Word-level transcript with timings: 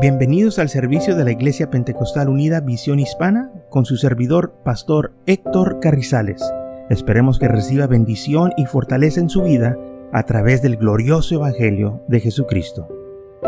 Bienvenidos 0.00 0.60
al 0.60 0.68
servicio 0.68 1.16
de 1.16 1.24
la 1.24 1.32
Iglesia 1.32 1.70
Pentecostal 1.70 2.28
Unida 2.28 2.60
Visión 2.60 3.00
Hispana 3.00 3.50
con 3.68 3.84
su 3.84 3.96
servidor, 3.96 4.54
Pastor 4.64 5.12
Héctor 5.26 5.80
Carrizales. 5.80 6.40
Esperemos 6.88 7.40
que 7.40 7.48
reciba 7.48 7.88
bendición 7.88 8.52
y 8.56 8.66
fortaleza 8.66 9.18
en 9.18 9.28
su 9.28 9.42
vida 9.42 9.76
a 10.12 10.22
través 10.22 10.62
del 10.62 10.76
glorioso 10.76 11.34
Evangelio 11.34 12.00
de 12.06 12.20
Jesucristo. 12.20 12.86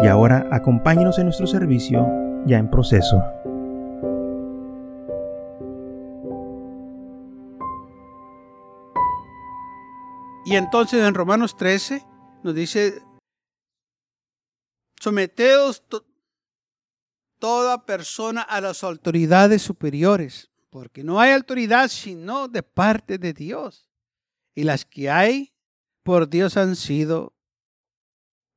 Y 0.02 0.08
ahora 0.08 0.48
acompáñenos 0.50 1.20
en 1.20 1.26
nuestro 1.26 1.46
servicio 1.46 2.04
ya 2.46 2.58
en 2.58 2.68
proceso. 2.68 3.22
Y 10.44 10.56
entonces 10.56 11.06
en 11.06 11.14
Romanos 11.14 11.56
13 11.56 12.04
nos 12.42 12.56
dice, 12.56 12.94
someteos 15.00 15.84
toda 17.40 17.84
persona 17.84 18.42
a 18.42 18.60
las 18.60 18.84
autoridades 18.84 19.62
superiores, 19.62 20.50
porque 20.70 21.02
no 21.02 21.18
hay 21.18 21.32
autoridad 21.32 21.88
sino 21.88 22.46
de 22.46 22.62
parte 22.62 23.18
de 23.18 23.32
Dios. 23.32 23.88
Y 24.54 24.62
las 24.62 24.84
que 24.84 25.10
hay 25.10 25.52
por 26.04 26.28
Dios 26.28 26.56
han 26.56 26.76
sido 26.76 27.34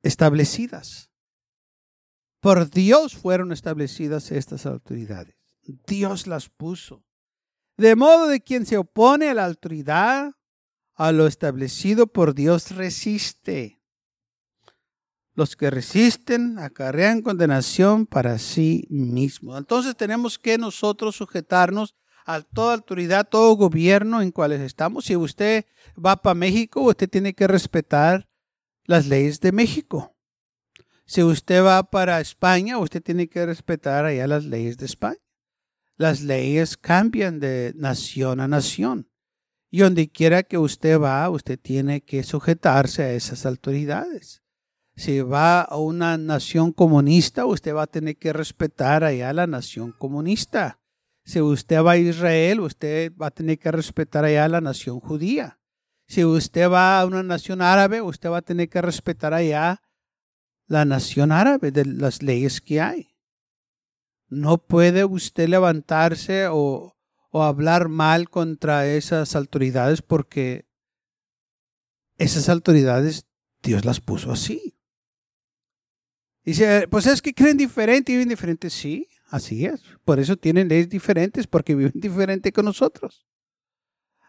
establecidas. 0.03 1.09
Por 2.39 2.69
Dios 2.69 3.15
fueron 3.15 3.51
establecidas 3.51 4.31
estas 4.31 4.65
autoridades. 4.65 5.35
Dios 5.87 6.27
las 6.27 6.49
puso. 6.49 7.05
De 7.77 7.95
modo 7.95 8.27
de 8.27 8.41
quien 8.41 8.65
se 8.65 8.77
opone 8.77 9.29
a 9.29 9.33
la 9.33 9.45
autoridad, 9.45 10.33
a 10.95 11.11
lo 11.11 11.25
establecido 11.25 12.07
por 12.07 12.35
Dios 12.35 12.71
resiste. 12.71 13.82
Los 15.35 15.55
que 15.55 15.71
resisten 15.71 16.59
acarrean 16.59 17.21
condenación 17.21 18.05
para 18.05 18.37
sí 18.37 18.85
mismos. 18.89 19.57
Entonces 19.57 19.95
tenemos 19.95 20.37
que 20.37 20.57
nosotros 20.57 21.15
sujetarnos 21.15 21.95
a 22.25 22.41
toda 22.41 22.75
autoridad, 22.75 23.27
todo 23.27 23.55
gobierno 23.55 24.21
en 24.21 24.31
cuales 24.31 24.61
estamos. 24.61 25.05
Si 25.05 25.15
usted 25.15 25.65
va 25.97 26.21
para 26.21 26.35
México, 26.35 26.81
usted 26.81 27.09
tiene 27.09 27.33
que 27.33 27.47
respetar 27.47 28.29
las 28.85 29.07
leyes 29.07 29.39
de 29.39 29.51
México. 29.51 30.15
Si 31.05 31.21
usted 31.21 31.63
va 31.63 31.83
para 31.83 32.21
España, 32.21 32.77
usted 32.77 33.01
tiene 33.01 33.27
que 33.27 33.45
respetar 33.45 34.05
allá 34.05 34.27
las 34.27 34.45
leyes 34.45 34.77
de 34.77 34.85
España. 34.85 35.19
Las 35.95 36.21
leyes 36.21 36.77
cambian 36.77 37.39
de 37.39 37.73
nación 37.75 38.39
a 38.39 38.47
nación. 38.47 39.09
Y 39.69 39.79
donde 39.79 40.09
quiera 40.11 40.43
que 40.43 40.57
usted 40.57 40.99
va, 40.99 41.29
usted 41.29 41.59
tiene 41.59 42.01
que 42.01 42.23
sujetarse 42.23 43.03
a 43.03 43.13
esas 43.13 43.45
autoridades. 43.45 44.42
Si 44.95 45.21
va 45.21 45.61
a 45.61 45.77
una 45.77 46.17
nación 46.17 46.71
comunista, 46.71 47.45
usted 47.45 47.73
va 47.73 47.83
a 47.83 47.87
tener 47.87 48.17
que 48.17 48.31
respetar 48.31 49.03
allá 49.03 49.33
la 49.33 49.47
nación 49.47 49.91
comunista. 49.91 50.79
Si 51.25 51.41
usted 51.41 51.81
va 51.83 51.93
a 51.93 51.97
Israel, 51.97 52.59
usted 52.59 53.11
va 53.15 53.27
a 53.27 53.31
tener 53.31 53.57
que 53.57 53.71
respetar 53.71 54.25
allá 54.25 54.47
la 54.47 54.61
nación 54.61 54.99
judía. 54.99 55.59
Si 56.05 56.23
usted 56.23 56.69
va 56.69 56.99
a 56.99 57.05
una 57.05 57.23
nación 57.23 57.61
árabe, 57.61 58.01
usted 58.01 58.29
va 58.29 58.37
a 58.37 58.41
tener 58.41 58.69
que 58.69 58.81
respetar 58.81 59.33
allá 59.33 59.81
la 60.67 60.85
nación 60.85 61.31
árabe 61.31 61.71
de 61.71 61.85
las 61.85 62.21
leyes 62.21 62.61
que 62.61 62.81
hay. 62.81 63.15
No 64.27 64.57
puede 64.57 65.05
usted 65.05 65.47
levantarse 65.47 66.47
o, 66.47 66.95
o 67.31 67.43
hablar 67.43 67.87
mal 67.87 68.29
contra 68.29 68.85
esas 68.85 69.35
autoridades 69.35 70.01
porque 70.01 70.67
esas 72.17 72.49
autoridades 72.49 73.25
Dios 73.61 73.85
las 73.85 74.01
puso 74.01 74.31
así. 74.31 74.72
Dice, 76.43 76.87
pues 76.89 77.05
es 77.07 77.21
que 77.21 77.33
creen 77.33 77.57
diferente 77.57 78.11
y 78.11 78.15
viven 78.15 78.29
diferente. 78.29 78.69
Sí, 78.69 79.07
así 79.27 79.65
es. 79.65 79.81
Por 80.03 80.19
eso 80.19 80.35
tienen 80.35 80.67
leyes 80.67 80.89
diferentes, 80.89 81.47
porque 81.47 81.75
viven 81.75 81.93
diferente 81.95 82.51
que 82.51 82.63
nosotros. 82.63 83.25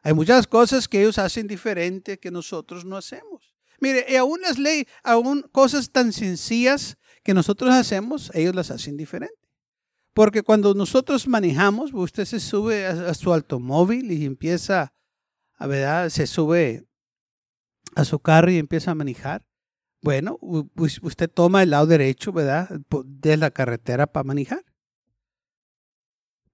Hay 0.02 0.12
muchas 0.12 0.46
cosas 0.46 0.86
que 0.86 1.00
ellos 1.00 1.18
hacen 1.18 1.46
diferente 1.46 2.18
que 2.18 2.30
nosotros 2.30 2.84
no 2.84 2.96
hacemos. 2.96 3.54
Mire, 3.80 4.06
y 4.08 4.16
aún 4.16 4.40
las 4.42 4.58
leyes, 4.58 4.86
aún 5.02 5.42
cosas 5.50 5.90
tan 5.90 6.12
sencillas 6.12 6.96
que 7.22 7.34
nosotros 7.34 7.70
hacemos, 7.70 8.30
ellos 8.34 8.54
las 8.54 8.70
hacen 8.70 8.96
diferente. 8.96 9.34
Porque 10.12 10.42
cuando 10.42 10.74
nosotros 10.74 11.26
manejamos, 11.26 11.92
usted 11.92 12.24
se 12.24 12.38
sube 12.38 12.86
a, 12.86 13.12
su 13.14 13.32
automóvil 13.32 14.12
y 14.12 14.24
empieza, 14.24 14.94
a 15.56 15.66
verdad, 15.66 16.08
se 16.10 16.26
sube 16.28 16.86
a 17.96 18.04
su 18.04 18.20
carro 18.20 18.50
y 18.50 18.58
empieza 18.58 18.92
a 18.92 18.94
manejar. 18.94 19.44
Bueno, 20.04 20.38
usted 20.76 21.30
toma 21.30 21.62
el 21.62 21.70
lado 21.70 21.86
derecho, 21.86 22.30
¿verdad? 22.30 22.68
De 23.06 23.38
la 23.38 23.50
carretera 23.50 24.06
para 24.06 24.24
manejar. 24.24 24.62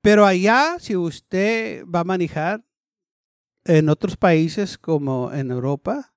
Pero 0.01 0.25
allá, 0.25 0.77
si 0.79 0.95
usted 0.95 1.85
va 1.85 2.01
a 2.01 2.05
manejar 2.05 2.65
en 3.65 3.89
otros 3.89 4.17
países 4.17 4.79
como 4.79 5.33
en 5.33 5.51
Europa, 5.51 6.15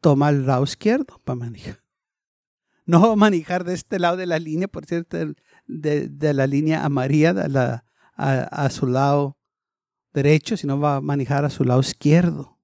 toma 0.00 0.30
el 0.30 0.46
lado 0.46 0.64
izquierdo 0.64 1.20
para 1.22 1.36
manejar. 1.36 1.84
No 2.86 3.02
va 3.02 3.12
a 3.12 3.16
manejar 3.16 3.64
de 3.64 3.74
este 3.74 3.98
lado 3.98 4.16
de 4.16 4.24
la 4.24 4.38
línea, 4.38 4.66
por 4.66 4.86
cierto, 4.86 5.18
de, 5.66 6.32
la 6.32 6.46
línea 6.46 6.86
amarilla 6.86 7.30
a, 7.32 7.48
la, 7.48 7.84
a, 8.14 8.64
a 8.64 8.70
su 8.70 8.86
lado 8.86 9.36
derecho, 10.14 10.56
sino 10.56 10.80
va 10.80 10.96
a 10.96 11.00
manejar 11.02 11.44
a 11.44 11.50
su 11.50 11.64
lado 11.64 11.82
izquierdo. 11.82 12.58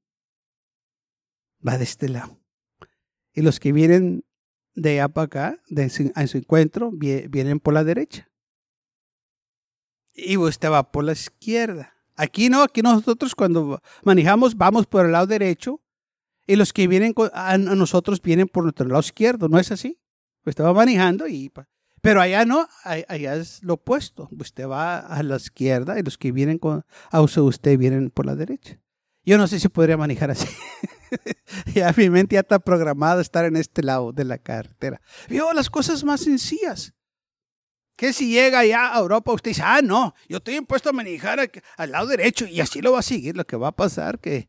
Va 1.61 1.77
de 1.77 1.85
este 1.85 2.09
lado. 2.09 2.44
Y 3.35 3.43
los 3.43 3.61
que 3.61 3.73
vienen 3.73 4.25
de 4.75 4.93
allá 4.93 5.09
para 5.09 5.25
acá, 5.25 5.63
de 5.69 5.85
a 6.15 6.27
su 6.27 6.39
encuentro, 6.39 6.91
vienen 6.93 7.61
por 7.61 7.75
la 7.75 7.85
derecha. 7.85 8.31
Y 10.13 10.37
usted 10.37 10.71
va 10.71 10.91
por 10.91 11.05
la 11.05 11.13
izquierda. 11.13 11.95
Aquí 12.17 12.49
no, 12.49 12.63
aquí 12.63 12.81
nosotros 12.81 13.35
cuando 13.35 13.81
manejamos 14.05 14.57
vamos 14.57 14.87
por 14.87 15.05
el 15.05 15.13
lado 15.13 15.27
derecho 15.27 15.81
y 16.47 16.57
los 16.57 16.73
que 16.73 16.87
vienen 16.87 17.15
a 17.33 17.59
nosotros 17.59 18.23
vienen 18.23 18.47
por 18.47 18.63
nuestro 18.63 18.87
lado 18.87 19.01
izquierdo, 19.01 19.49
¿no 19.49 19.59
es 19.59 19.73
así? 19.73 19.99
Usted 20.45 20.65
va 20.65 20.73
manejando 20.73 21.27
y... 21.27 21.53
Pero 22.01 22.21
allá 22.21 22.45
no, 22.45 22.69
allá 22.85 23.37
es 23.37 23.63
lo 23.63 23.75
opuesto. 23.75 24.29
Usted 24.39 24.69
va 24.69 24.99
a 24.99 25.23
la 25.23 25.37
izquierda 25.37 25.99
y 25.99 26.03
los 26.03 26.19
que 26.19 26.33
vienen 26.33 26.59
con, 26.59 26.85
a 27.11 27.21
usted 27.23 27.79
vienen 27.79 28.11
por 28.11 28.27
la 28.27 28.37
derecha. 28.37 28.79
Yo 29.25 29.39
no 29.39 29.47
sé 29.47 29.59
si 29.59 29.71
podría 29.71 29.97
manejar 29.97 30.31
así. 30.31 30.47
ya 31.75 31.93
mi 31.97 32.11
mente 32.11 32.35
ya 32.35 32.41
está 32.41 32.59
programada 32.59 33.19
a 33.19 33.23
estar 33.23 33.45
en 33.45 33.57
este 33.57 33.83
lado 33.83 34.13
de 34.13 34.25
la 34.25 34.39
carretera. 34.39 35.01
Vio 35.29 35.53
las 35.53 35.71
cosas 35.71 36.05
más 36.05 36.21
sencillas. 36.23 36.95
Que 37.97 38.13
si 38.13 38.29
llega 38.33 38.65
ya 38.65 38.95
a 38.95 38.99
Europa, 38.99 39.33
usted 39.33 39.53
dice, 39.53 39.63
ah, 39.65 39.81
no, 39.81 40.15
yo 40.29 40.39
estoy 40.39 40.57
impuesto 40.57 40.91
a 40.91 40.93
manejar 40.93 41.51
al 41.77 41.91
lado 41.93 42.09
derecho 42.09 42.47
y 42.47 42.61
así 42.61 42.81
lo 42.81 42.93
va 42.93 42.99
a 42.99 43.03
seguir. 43.03 43.37
Lo 43.37 43.47
que 43.47 43.57
va 43.57 43.69
a 43.69 43.77
pasar 43.77 44.19
que 44.19 44.49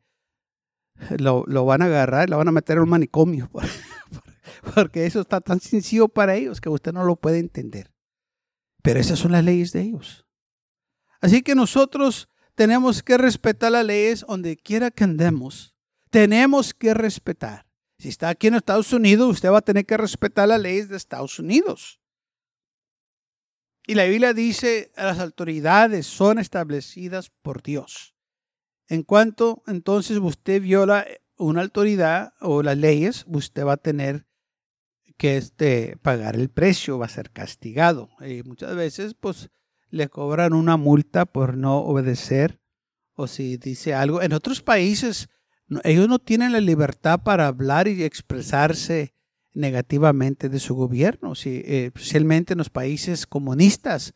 lo, 1.19 1.43
lo 1.45 1.65
van 1.65 1.83
a 1.83 1.85
agarrar 1.85 2.27
y 2.27 2.31
lo 2.31 2.37
van 2.37 2.47
a 2.47 2.51
meter 2.51 2.77
en 2.77 2.83
un 2.83 2.89
manicomio. 2.89 3.51
porque 4.73 5.05
eso 5.05 5.21
está 5.21 5.41
tan 5.41 5.59
sencillo 5.59 6.07
para 6.07 6.35
ellos 6.35 6.59
que 6.59 6.69
usted 6.69 6.91
no 6.91 7.03
lo 7.03 7.15
puede 7.17 7.39
entender. 7.39 7.91
Pero 8.81 8.99
esas 8.99 9.19
son 9.19 9.31
las 9.31 9.43
leyes 9.43 9.71
de 9.71 9.81
ellos. 9.81 10.25
Así 11.21 11.41
que 11.41 11.55
nosotros 11.55 12.29
tenemos 12.55 13.03
que 13.03 13.17
respetar 13.17 13.71
las 13.71 13.85
leyes 13.85 14.25
donde 14.27 14.57
quiera 14.57 14.91
que 14.91 15.03
andemos 15.03 15.74
tenemos 16.09 16.73
que 16.73 16.93
respetar. 16.93 17.65
Si 17.97 18.09
está 18.09 18.29
aquí 18.29 18.47
en 18.47 18.55
Estados 18.55 18.91
Unidos, 18.93 19.29
usted 19.29 19.49
va 19.49 19.59
a 19.59 19.61
tener 19.61 19.85
que 19.85 19.97
respetar 19.97 20.47
las 20.47 20.61
leyes 20.61 20.89
de 20.89 20.97
Estados 20.97 21.39
Unidos. 21.39 21.99
Y 23.87 23.95
la 23.95 24.05
Biblia 24.05 24.33
dice, 24.33 24.91
las 24.97 25.19
autoridades 25.19 26.07
son 26.07 26.39
establecidas 26.39 27.29
por 27.41 27.61
Dios. 27.61 28.15
En 28.87 29.03
cuanto 29.03 29.63
entonces 29.67 30.17
usted 30.17 30.61
viola 30.61 31.05
una 31.37 31.61
autoridad 31.61 32.33
o 32.39 32.63
las 32.63 32.77
leyes, 32.77 33.25
usted 33.27 33.65
va 33.65 33.73
a 33.73 33.77
tener 33.77 34.25
que 35.17 35.37
este, 35.37 35.97
pagar 36.01 36.35
el 36.35 36.49
precio, 36.49 36.97
va 36.97 37.05
a 37.05 37.09
ser 37.09 37.31
castigado. 37.31 38.09
Y 38.21 38.43
muchas 38.43 38.75
veces 38.75 39.13
pues 39.13 39.49
le 39.89 40.09
cobran 40.09 40.53
una 40.53 40.77
multa 40.77 41.25
por 41.25 41.55
no 41.55 41.77
obedecer 41.77 42.59
o 43.13 43.27
si 43.27 43.57
dice 43.57 43.93
algo. 43.93 44.21
En 44.21 44.33
otros 44.33 44.61
países 44.61 45.29
ellos 45.83 46.07
no 46.07 46.19
tienen 46.19 46.51
la 46.51 46.59
libertad 46.59 47.21
para 47.23 47.47
hablar 47.47 47.87
y 47.87 48.03
expresarse 48.03 49.13
negativamente 49.53 50.49
de 50.49 50.59
su 50.59 50.75
gobierno, 50.75 51.33
eh, 51.45 51.85
especialmente 51.85 52.53
en 52.53 52.59
los 52.59 52.69
países 52.69 53.25
comunistas. 53.25 54.13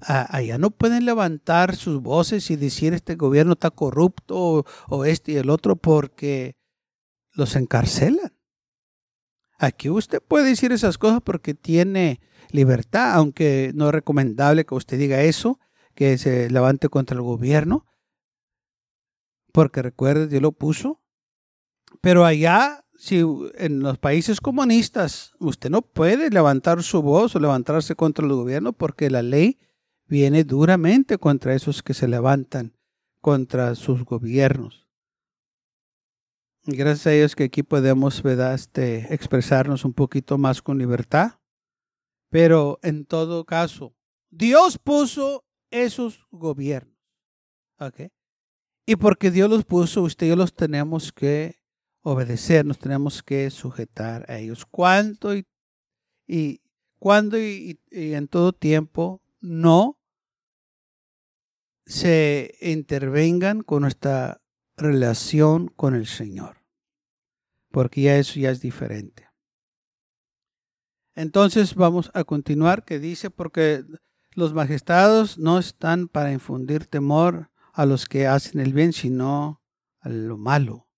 allá 0.00 0.58
no 0.58 0.70
pueden 0.70 1.04
levantar 1.04 1.76
sus 1.76 2.02
voces 2.02 2.50
y 2.50 2.56
decir 2.56 2.92
este 2.92 3.14
gobierno 3.16 3.52
está 3.52 3.70
corrupto 3.70 4.64
o, 4.88 5.04
este 5.04 5.32
y 5.32 5.36
el 5.36 5.50
otro 5.50 5.76
porque 5.76 6.56
los 7.32 7.56
encarcelan. 7.56 8.32
Aquí 9.58 9.88
usted 9.88 10.22
puede 10.22 10.48
decir 10.48 10.72
esas 10.72 10.98
cosas 10.98 11.20
porque 11.22 11.54
tiene 11.54 12.20
libertad, 12.50 13.14
aunque 13.14 13.72
no 13.74 13.88
es 13.88 13.92
recomendable 13.92 14.66
que 14.66 14.74
usted 14.74 14.98
diga 14.98 15.22
eso, 15.22 15.58
que 15.94 16.18
se 16.18 16.50
levante 16.50 16.88
contra 16.88 17.16
el 17.16 17.22
gobierno, 17.22 17.86
porque 19.56 19.80
recuerde, 19.80 20.26
Dios 20.26 20.42
lo 20.42 20.52
puso. 20.52 21.00
Pero 22.02 22.26
allá 22.26 22.84
si 22.94 23.22
en 23.54 23.80
los 23.80 23.96
países 23.96 24.38
comunistas 24.38 25.32
usted 25.38 25.70
no 25.70 25.80
puede 25.80 26.28
levantar 26.28 26.82
su 26.82 27.00
voz 27.00 27.34
o 27.34 27.40
levantarse 27.40 27.94
contra 27.94 28.26
el 28.26 28.32
gobierno 28.32 28.74
porque 28.74 29.08
la 29.08 29.22
ley 29.22 29.58
viene 30.08 30.44
duramente 30.44 31.16
contra 31.16 31.54
esos 31.54 31.82
que 31.82 31.94
se 31.94 32.06
levantan 32.06 32.76
contra 33.22 33.74
sus 33.76 34.04
gobiernos. 34.04 34.86
gracias 36.66 37.06
a 37.06 37.14
ellos 37.14 37.34
que 37.34 37.44
aquí 37.44 37.62
podemos 37.62 38.22
este, 38.26 39.14
expresarnos 39.14 39.86
un 39.86 39.94
poquito 39.94 40.36
más 40.36 40.60
con 40.60 40.76
libertad. 40.76 41.38
Pero 42.28 42.78
en 42.82 43.06
todo 43.06 43.46
caso, 43.46 43.96
Dios 44.28 44.76
puso 44.76 45.46
esos 45.70 46.26
gobiernos. 46.30 46.94
Y 48.88 48.94
porque 48.94 49.32
Dios 49.32 49.50
los 49.50 49.64
puso, 49.64 50.02
usted 50.02 50.26
y 50.26 50.28
yo 50.30 50.36
los 50.36 50.54
tenemos 50.54 51.12
que 51.12 51.58
obedecer, 52.02 52.64
nos 52.64 52.78
tenemos 52.78 53.20
que 53.20 53.50
sujetar 53.50 54.24
a 54.30 54.38
ellos. 54.38 54.64
¿Cuánto 54.64 55.34
y, 55.34 55.44
y 56.28 56.60
cuándo 57.00 57.36
y, 57.36 57.80
en 57.90 58.28
todo 58.28 58.52
tiempo 58.52 59.20
no 59.40 59.98
se 61.84 62.54
intervengan 62.60 63.62
con 63.62 63.82
nuestra 63.82 64.40
relación 64.76 65.66
con 65.66 65.96
el 65.96 66.06
Señor? 66.06 66.62
Porque 67.72 68.02
ya 68.02 68.16
eso 68.16 68.38
ya 68.38 68.52
es 68.52 68.60
diferente. 68.60 69.28
Entonces 71.16 71.74
vamos 71.74 72.12
a 72.14 72.22
continuar 72.22 72.84
que 72.84 73.00
dice, 73.00 73.30
porque 73.30 73.84
los 74.30 74.54
majestados 74.54 75.38
no 75.38 75.58
están 75.58 76.06
para 76.06 76.30
infundir 76.30 76.86
temor 76.86 77.50
a 77.76 77.84
los 77.84 78.06
que 78.06 78.26
hacen 78.26 78.58
el 78.58 78.72
bien, 78.72 78.94
sino 78.94 79.62
a 80.00 80.08
lo 80.08 80.38
malo. 80.38 80.88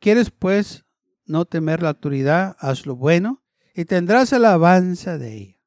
¿Quieres 0.00 0.30
pues 0.30 0.86
no 1.26 1.44
temer 1.44 1.82
la 1.82 1.90
autoridad? 1.90 2.56
Haz 2.58 2.86
lo 2.86 2.96
bueno 2.96 3.44
y 3.74 3.84
tendrás 3.84 4.32
alabanza 4.32 5.18
de 5.18 5.34
ella. 5.36 5.60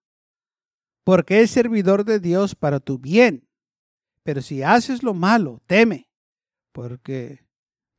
Porque 1.04 1.42
es 1.42 1.52
servidor 1.52 2.04
de 2.04 2.20
Dios 2.20 2.56
para 2.56 2.80
tu 2.80 2.98
bien. 2.98 3.48
Pero 4.24 4.42
si 4.42 4.64
haces 4.64 5.04
lo 5.04 5.14
malo, 5.14 5.62
teme, 5.68 6.10
porque 6.72 7.46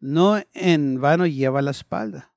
no 0.01 0.43
en 0.53 1.01
vano 1.01 1.27
lleva 1.27 1.63
la 1.63 1.71
espalda. 1.71 2.35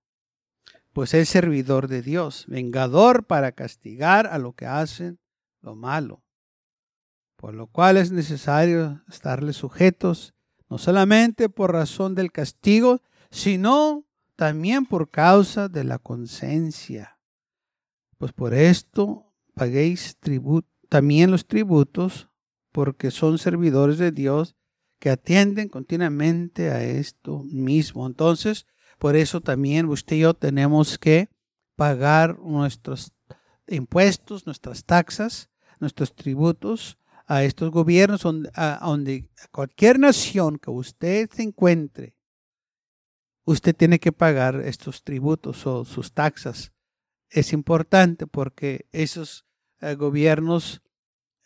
Pues 0.93 1.15
es 1.15 1.27
servidor 1.27 1.87
de 1.87 2.03
Dios, 2.03 2.45
vengador 2.47 3.25
para 3.25 3.53
castigar 3.53 4.27
a 4.27 4.37
lo 4.37 4.53
que 4.53 4.67
hacen 4.67 5.19
lo 5.59 5.75
malo. 5.75 6.22
Por 7.43 7.55
lo 7.55 7.67
cual 7.67 7.97
es 7.97 8.09
necesario 8.09 9.03
estarle 9.09 9.51
sujetos, 9.51 10.33
no 10.69 10.77
solamente 10.77 11.49
por 11.49 11.73
razón 11.73 12.15
del 12.15 12.31
castigo, 12.31 13.01
sino 13.31 14.05
también 14.37 14.85
por 14.85 15.09
causa 15.09 15.67
de 15.67 15.83
la 15.83 15.99
conciencia. 15.99 17.19
Pues 18.17 18.31
por 18.31 18.53
esto 18.53 19.33
paguéis 19.55 20.15
tributo, 20.21 20.69
también 20.87 21.31
los 21.31 21.45
tributos, 21.45 22.29
porque 22.71 23.11
son 23.11 23.37
servidores 23.37 23.97
de 23.97 24.13
Dios 24.13 24.55
que 24.99 25.09
atienden 25.09 25.67
continuamente 25.67 26.69
a 26.69 26.81
esto 26.81 27.43
mismo. 27.43 28.07
Entonces, 28.07 28.67
por 28.99 29.17
eso 29.17 29.41
también 29.41 29.87
usted 29.87 30.15
y 30.15 30.19
yo 30.19 30.33
tenemos 30.33 30.97
que 30.97 31.27
pagar 31.75 32.39
nuestros 32.39 33.11
impuestos, 33.67 34.45
nuestras 34.45 34.85
taxas, 34.85 35.49
nuestros 35.81 36.15
tributos 36.15 36.97
a 37.35 37.43
estos 37.43 37.71
gobiernos 37.71 38.21
donde, 38.21 38.51
a, 38.53 38.79
donde 38.83 39.29
cualquier 39.51 39.99
nación 39.99 40.59
que 40.59 40.69
usted 40.69 41.29
se 41.31 41.43
encuentre 41.43 42.15
usted 43.45 43.75
tiene 43.75 43.99
que 43.99 44.11
pagar 44.11 44.61
estos 44.61 45.03
tributos 45.03 45.65
o 45.67 45.85
sus 45.85 46.13
taxas. 46.13 46.71
Es 47.29 47.53
importante 47.53 48.27
porque 48.27 48.87
esos 48.91 49.45
eh, 49.81 49.95
gobiernos 49.95 50.81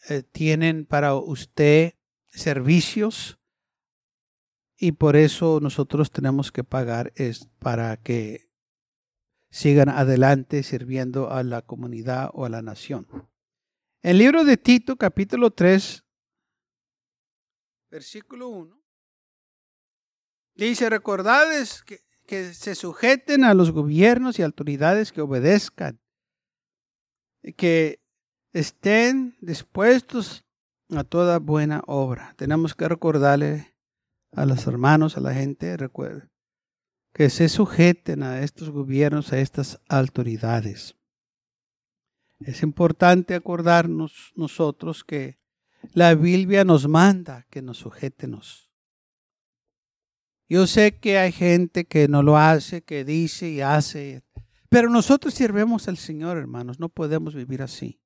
eh, 0.10 0.24
tienen 0.24 0.86
para 0.86 1.16
usted 1.16 1.94
servicios 2.28 3.40
y 4.78 4.92
por 4.92 5.16
eso 5.16 5.60
nosotros 5.60 6.12
tenemos 6.12 6.52
que 6.52 6.64
pagar 6.64 7.14
es 7.16 7.50
para 7.60 7.98
que 7.98 8.52
sigan 9.50 9.90
adelante 9.90 10.62
sirviendo 10.62 11.32
a 11.32 11.42
la 11.42 11.64
comunidad 11.64 12.30
o 12.34 12.46
a 12.46 12.50
la 12.50 12.62
nación. 12.62 13.08
El 14.04 14.20
libro 14.20 14.44
de 14.44 14.58
Tito, 14.58 14.96
capítulo 14.96 15.52
3, 15.52 16.04
versículo 17.90 18.50
1. 18.50 18.80
Dice, 20.56 20.90
recordades 20.90 21.82
que, 21.84 22.02
que 22.28 22.54
se 22.54 22.76
sujeten 22.76 23.44
a 23.44 23.54
los 23.54 23.72
gobiernos 23.72 24.38
y 24.38 24.44
autoridades 24.44 25.12
que 25.12 25.22
obedezcan, 25.22 26.00
que 27.56 28.02
estén 28.54 29.36
dispuestos 29.42 30.46
a 30.96 31.04
toda 31.04 31.40
buena 31.40 31.82
obra. 31.88 32.34
Tenemos 32.38 32.76
que 32.76 32.88
recordarle 32.88 33.76
a 34.32 34.46
los 34.46 34.68
hermanos, 34.68 35.18
a 35.18 35.22
la 35.22 35.34
gente, 35.34 35.76
recuerden, 35.76 36.30
que 37.14 37.30
se 37.30 37.50
sujeten 37.50 38.22
a 38.22 38.42
estos 38.42 38.70
gobiernos, 38.70 39.34
a 39.34 39.40
estas 39.40 39.80
autoridades. 39.88 40.97
Es 42.40 42.62
importante 42.64 43.36
acordarnos 43.36 44.32
nosotros 44.36 45.04
que 45.04 45.40
la 45.94 46.14
Biblia 46.16 46.64
nos 46.64 46.88
manda 46.88 47.46
que 47.50 47.62
nos 47.62 47.78
sujetemos. 47.78 48.72
Yo 50.50 50.66
sé 50.66 50.98
que 51.00 51.18
hay 51.18 51.32
gente 51.32 51.86
que 51.86 52.08
no 52.08 52.24
lo 52.24 52.38
hace, 52.38 52.82
que 52.82 53.04
dice 53.04 53.50
y 53.50 53.62
hace, 53.62 54.24
pero 54.70 54.90
nosotros 54.90 55.34
sirvemos 55.34 55.88
al 55.88 55.98
Señor, 55.98 56.38
hermanos, 56.38 56.80
no 56.80 56.90
podemos 56.90 57.36
vivir 57.36 57.62
así. 57.62 58.00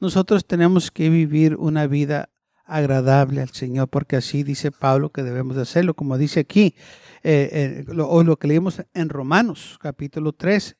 Nosotros 0.00 0.46
tenemos 0.46 0.90
que 0.90 1.08
vivir 1.08 1.56
una 1.56 1.86
vida 1.86 2.30
agradable 2.64 3.40
al 3.40 3.50
Señor, 3.50 3.88
porque 3.88 4.16
así 4.16 4.42
dice 4.42 4.70
Pablo 4.70 5.10
que 5.10 5.22
debemos 5.22 5.56
de 5.56 5.62
hacerlo, 5.62 5.94
como 5.94 6.18
dice 6.18 6.40
aquí, 6.40 6.74
eh, 7.22 7.84
eh, 7.88 7.92
o 7.98 8.22
lo 8.22 8.38
que 8.38 8.48
leímos 8.48 8.82
en 8.92 9.08
Romanos 9.08 9.78
capítulo 9.80 10.34
13. 10.34 10.76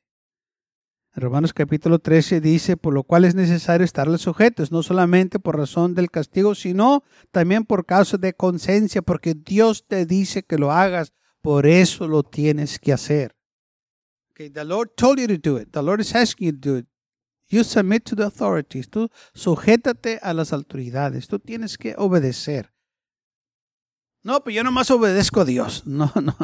Romanos 1.20 1.52
capítulo 1.52 1.98
13 1.98 2.40
dice, 2.40 2.76
por 2.76 2.94
lo 2.94 3.02
cual 3.02 3.24
es 3.24 3.34
necesario 3.34 3.84
estarle 3.84 4.18
sujetos, 4.18 4.72
no 4.72 4.82
solamente 4.82 5.38
por 5.38 5.56
razón 5.56 5.94
del 5.94 6.10
castigo, 6.10 6.54
sino 6.54 7.04
también 7.30 7.64
por 7.64 7.86
causa 7.86 8.16
de 8.16 8.34
conciencia, 8.34 9.02
porque 9.02 9.34
Dios 9.34 9.86
te 9.86 10.06
dice 10.06 10.42
que 10.42 10.58
lo 10.58 10.72
hagas, 10.72 11.12
por 11.40 11.66
eso 11.66 12.08
lo 12.08 12.22
tienes 12.22 12.78
que 12.78 12.92
hacer. 12.92 13.36
Okay, 14.30 14.50
the 14.50 14.64
Lord 14.64 14.90
told 14.96 15.18
you 15.18 15.26
to 15.26 15.38
do 15.38 15.58
it. 15.58 15.70
The 15.72 15.82
Lord 15.82 16.00
is 16.00 16.14
asking 16.14 16.46
you 16.46 16.52
to 16.52 16.70
do 16.70 16.78
it. 16.78 16.86
You 17.48 17.64
submit 17.64 18.04
to 18.04 18.14
the 18.14 18.24
authorities. 18.24 18.88
Tú 18.88 19.10
sujétate 19.34 20.18
a 20.22 20.34
las 20.34 20.52
autoridades. 20.52 21.28
Tú 21.28 21.38
tienes 21.38 21.78
que 21.78 21.94
obedecer. 21.96 22.70
No, 24.28 24.44
pues 24.44 24.54
yo 24.54 24.62
nomás 24.62 24.90
obedezco 24.90 25.40
a 25.40 25.46
Dios. 25.46 25.84
No, 25.86 26.12
no. 26.22 26.36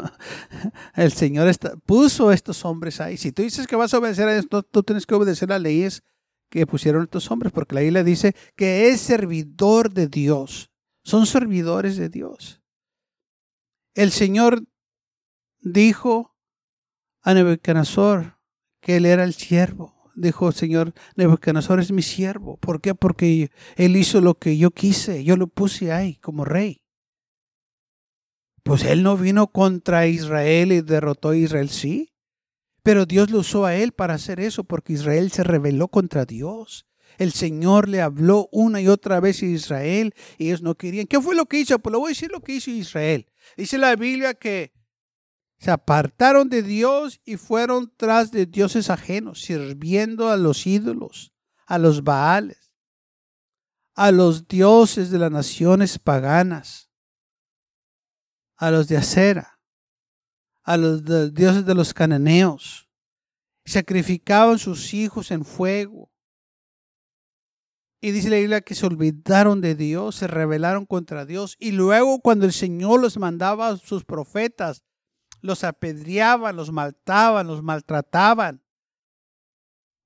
El 0.95 1.11
Señor 1.11 1.51
puso 1.85 2.31
estos 2.31 2.65
hombres 2.65 2.99
ahí. 2.99 3.15
Si 3.15 3.31
tú 3.31 3.43
dices 3.43 3.67
que 3.67 3.75
vas 3.75 3.93
a 3.93 3.99
obedecer 3.99 4.27
a 4.27 4.35
esto, 4.35 4.63
tú 4.63 4.81
tienes 4.81 5.05
que 5.05 5.13
obedecer 5.13 5.49
las 5.49 5.61
leyes 5.61 6.01
que 6.49 6.65
pusieron 6.65 7.03
estos 7.03 7.29
hombres, 7.29 7.53
porque 7.53 7.75
la 7.75 7.81
Biblia 7.81 8.03
dice 8.03 8.35
que 8.55 8.89
es 8.89 9.01
servidor 9.01 9.93
de 9.93 10.07
Dios. 10.07 10.71
Son 11.03 11.27
servidores 11.27 11.95
de 11.95 12.09
Dios. 12.09 12.59
El 13.93 14.09
Señor 14.09 14.65
dijo 15.59 16.35
a 17.21 17.35
Nebuchadnezzar 17.35 18.39
que 18.81 18.95
él 18.95 19.05
era 19.05 19.23
el 19.23 19.35
siervo. 19.35 20.11
Dijo, 20.15 20.51
Señor, 20.51 20.95
Nebuchadnezzar 21.17 21.79
es 21.79 21.91
mi 21.91 22.01
siervo. 22.01 22.57
¿Por 22.57 22.81
qué? 22.81 22.95
Porque 22.95 23.51
él 23.75 23.95
hizo 23.95 24.21
lo 24.21 24.39
que 24.39 24.57
yo 24.57 24.71
quise. 24.71 25.23
Yo 25.23 25.37
lo 25.37 25.45
puse 25.45 25.91
ahí 25.91 26.15
como 26.15 26.45
rey. 26.45 26.81
Pues 28.65 28.83
él 28.83 29.03
no 29.03 29.15
vino 29.15 29.45
contra 29.45 30.07
Israel 30.07 30.71
y 30.71 30.81
derrotó 30.81 31.29
a 31.29 31.37
Israel, 31.37 31.69
sí. 31.69 32.15
Pero 32.81 33.05
Dios 33.05 33.29
lo 33.29 33.39
usó 33.41 33.63
a 33.63 33.75
él 33.75 33.91
para 33.91 34.15
hacer 34.15 34.39
eso 34.39 34.63
porque 34.63 34.93
Israel 34.93 35.31
se 35.31 35.43
rebeló 35.43 35.87
contra 35.87 36.25
Dios. 36.25 36.87
El 37.19 37.31
Señor 37.31 37.87
le 37.87 38.01
habló 38.01 38.49
una 38.51 38.81
y 38.81 38.87
otra 38.87 39.19
vez 39.19 39.43
a 39.43 39.45
Israel 39.45 40.15
y 40.39 40.47
ellos 40.47 40.63
no 40.63 40.73
querían. 40.73 41.05
¿Qué 41.05 41.21
fue 41.21 41.35
lo 41.35 41.45
que 41.45 41.59
hizo? 41.59 41.77
Pues 41.77 41.91
le 41.91 41.99
voy 41.99 42.07
a 42.07 42.09
decir 42.09 42.31
lo 42.31 42.41
que 42.41 42.55
hizo 42.55 42.71
Israel. 42.71 43.27
Dice 43.55 43.77
la 43.77 43.95
Biblia 43.95 44.33
que 44.33 44.73
se 45.59 45.69
apartaron 45.69 46.49
de 46.49 46.63
Dios 46.63 47.21
y 47.23 47.37
fueron 47.37 47.93
tras 47.95 48.31
de 48.31 48.47
dioses 48.47 48.89
ajenos, 48.89 49.43
sirviendo 49.43 50.31
a 50.31 50.37
los 50.37 50.65
ídolos, 50.65 51.35
a 51.67 51.77
los 51.77 52.03
baales, 52.03 52.71
a 53.93 54.11
los 54.11 54.47
dioses 54.47 55.11
de 55.11 55.19
las 55.19 55.29
naciones 55.29 55.99
paganas 55.99 56.84
a 58.57 58.71
los 58.71 58.87
de 58.87 58.97
acera, 58.97 59.59
a 60.63 60.77
los 60.77 61.03
dioses 61.33 61.65
de 61.65 61.75
los 61.75 61.93
cananeos. 61.93 62.89
Sacrificaban 63.65 64.59
sus 64.59 64.93
hijos 64.93 65.31
en 65.31 65.43
fuego. 65.43 66.11
Y 68.01 68.11
dice 68.11 68.29
la 68.29 68.35
Biblia 68.37 68.61
que 68.61 68.75
se 68.75 68.85
olvidaron 68.85 69.61
de 69.61 69.73
Dios, 69.73 70.15
se 70.15 70.27
rebelaron 70.27 70.85
contra 70.85 71.25
Dios. 71.25 71.55
Y 71.59 71.71
luego 71.71 72.19
cuando 72.19 72.45
el 72.45 72.53
Señor 72.53 73.01
los 73.01 73.17
mandaba 73.17 73.69
a 73.69 73.77
sus 73.77 74.03
profetas, 74.03 74.83
los 75.41 75.63
apedreaban, 75.63 76.55
los 76.55 76.71
mataban, 76.71 77.47
los 77.47 77.63
maltrataban. 77.63 78.63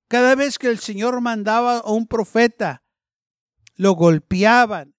Cada 0.08 0.34
vez 0.34 0.58
que 0.58 0.68
el 0.68 0.78
Señor 0.78 1.20
mandaba 1.20 1.78
a 1.78 1.90
un 1.90 2.06
profeta, 2.06 2.82
lo 3.76 3.92
golpeaban, 3.92 4.94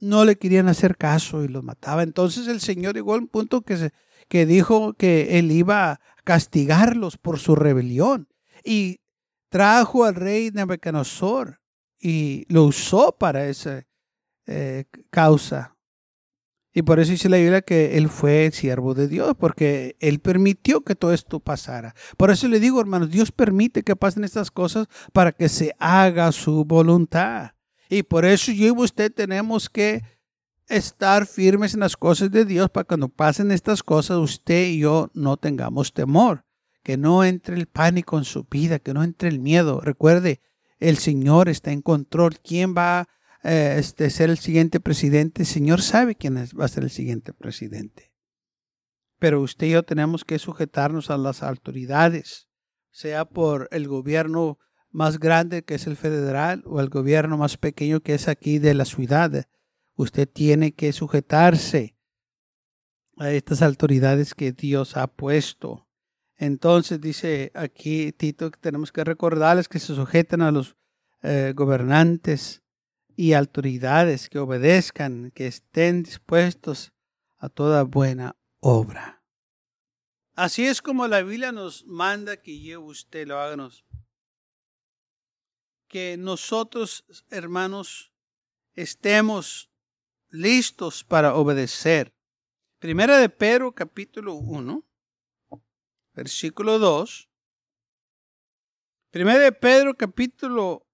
no 0.00 0.24
le 0.24 0.36
querían 0.36 0.68
hacer 0.68 0.96
caso 0.96 1.44
y 1.44 1.48
los 1.48 1.62
mataba. 1.62 2.02
Entonces 2.02 2.48
el 2.48 2.60
Señor 2.60 2.94
llegó 2.94 3.14
a 3.14 3.18
un 3.18 3.28
punto 3.28 3.62
que, 3.62 3.90
que 4.28 4.46
dijo 4.46 4.94
que 4.94 5.38
él 5.38 5.52
iba 5.52 5.92
a 5.92 6.00
castigarlos 6.24 7.18
por 7.18 7.38
su 7.38 7.54
rebelión 7.54 8.28
y 8.64 9.00
trajo 9.50 10.04
al 10.04 10.14
rey 10.14 10.50
Nebuchadnezzar 10.52 11.60
y 11.98 12.46
lo 12.48 12.64
usó 12.64 13.16
para 13.18 13.46
esa 13.46 13.86
eh, 14.46 14.84
causa. 15.10 15.76
Y 16.72 16.82
por 16.82 17.00
eso 17.00 17.10
dice 17.10 17.28
la 17.28 17.36
Biblia 17.36 17.62
que 17.62 17.98
él 17.98 18.08
fue 18.08 18.50
siervo 18.52 18.94
de 18.94 19.08
Dios, 19.08 19.34
porque 19.38 19.96
él 19.98 20.20
permitió 20.20 20.82
que 20.82 20.94
todo 20.94 21.12
esto 21.12 21.40
pasara. 21.40 21.94
Por 22.16 22.30
eso 22.30 22.46
le 22.46 22.60
digo, 22.60 22.80
hermanos, 22.80 23.10
Dios 23.10 23.32
permite 23.32 23.82
que 23.82 23.96
pasen 23.96 24.22
estas 24.22 24.52
cosas 24.52 24.86
para 25.12 25.32
que 25.32 25.48
se 25.48 25.74
haga 25.80 26.30
su 26.30 26.64
voluntad. 26.64 27.52
Y 27.90 28.04
por 28.04 28.24
eso 28.24 28.52
yo 28.52 28.68
y 28.68 28.70
usted 28.70 29.12
tenemos 29.12 29.68
que 29.68 30.04
estar 30.68 31.26
firmes 31.26 31.74
en 31.74 31.80
las 31.80 31.96
cosas 31.96 32.30
de 32.30 32.44
Dios 32.44 32.70
para 32.70 32.84
cuando 32.84 33.08
pasen 33.08 33.50
estas 33.50 33.82
cosas, 33.82 34.18
usted 34.18 34.68
y 34.68 34.78
yo 34.78 35.10
no 35.12 35.36
tengamos 35.36 35.92
temor. 35.92 36.44
Que 36.84 36.96
no 36.96 37.24
entre 37.24 37.56
el 37.56 37.66
pánico 37.66 38.16
en 38.16 38.24
su 38.24 38.44
vida, 38.44 38.78
que 38.78 38.94
no 38.94 39.02
entre 39.02 39.28
el 39.28 39.40
miedo. 39.40 39.80
Recuerde, 39.80 40.40
el 40.78 40.98
Señor 40.98 41.48
está 41.48 41.72
en 41.72 41.82
control. 41.82 42.38
¿Quién 42.38 42.74
va 42.76 43.00
a 43.00 43.08
eh, 43.42 43.74
este, 43.78 44.08
ser 44.08 44.30
el 44.30 44.38
siguiente 44.38 44.78
presidente? 44.78 45.42
El 45.42 45.48
Señor 45.48 45.82
sabe 45.82 46.14
quién 46.14 46.36
va 46.36 46.64
a 46.64 46.68
ser 46.68 46.84
el 46.84 46.90
siguiente 46.90 47.34
presidente. 47.34 48.12
Pero 49.18 49.42
usted 49.42 49.66
y 49.66 49.70
yo 49.70 49.82
tenemos 49.82 50.24
que 50.24 50.38
sujetarnos 50.38 51.10
a 51.10 51.18
las 51.18 51.42
autoridades, 51.42 52.48
sea 52.92 53.24
por 53.24 53.68
el 53.72 53.88
gobierno 53.88 54.58
más 54.90 55.18
grande 55.18 55.62
que 55.62 55.74
es 55.74 55.86
el 55.86 55.96
federal 55.96 56.62
o 56.66 56.80
el 56.80 56.88
gobierno 56.88 57.36
más 57.36 57.56
pequeño 57.56 58.00
que 58.00 58.14
es 58.14 58.28
aquí 58.28 58.58
de 58.58 58.74
la 58.74 58.84
ciudad. 58.84 59.46
Usted 59.94 60.28
tiene 60.28 60.72
que 60.72 60.92
sujetarse 60.92 61.96
a 63.16 63.30
estas 63.30 63.62
autoridades 63.62 64.34
que 64.34 64.52
Dios 64.52 64.96
ha 64.96 65.06
puesto. 65.06 65.86
Entonces 66.36 67.00
dice 67.00 67.52
aquí 67.54 68.12
Tito 68.12 68.50
que 68.50 68.58
tenemos 68.58 68.92
que 68.92 69.04
recordarles 69.04 69.68
que 69.68 69.78
se 69.78 69.94
sujeten 69.94 70.40
a 70.40 70.50
los 70.50 70.76
eh, 71.22 71.52
gobernantes 71.54 72.62
y 73.14 73.34
autoridades, 73.34 74.30
que 74.30 74.38
obedezcan, 74.38 75.30
que 75.32 75.46
estén 75.46 76.02
dispuestos 76.02 76.92
a 77.36 77.50
toda 77.50 77.82
buena 77.82 78.36
obra. 78.60 79.22
Así 80.34 80.64
es 80.64 80.80
como 80.80 81.06
la 81.06 81.20
Biblia 81.20 81.52
nos 81.52 81.84
manda 81.84 82.38
que 82.38 82.58
yo 82.62 82.80
usted 82.80 83.26
lo 83.26 83.38
háganos 83.38 83.84
que 85.90 86.16
nosotros, 86.16 87.04
hermanos, 87.30 88.12
estemos 88.74 89.72
listos 90.28 91.02
para 91.02 91.34
obedecer. 91.34 92.14
Primera 92.78 93.18
de 93.18 93.28
Pedro, 93.28 93.74
capítulo 93.74 94.34
1, 94.34 94.88
versículo 96.14 96.78
2. 96.78 97.28
Primera 99.10 99.40
de 99.40 99.50
Pedro, 99.50 99.96
capítulo 99.96 100.86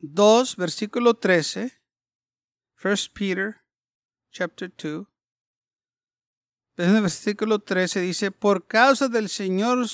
2, 0.00 0.56
versículo 0.56 1.14
13. 1.14 1.72
First 2.74 3.14
Peter, 3.18 3.64
chapter 4.30 4.70
2. 4.70 5.06
el 6.76 7.00
versículo 7.00 7.58
13 7.58 8.02
dice, 8.02 8.30
por 8.30 8.66
causa 8.66 9.08
del 9.08 9.30
Señor, 9.30 9.86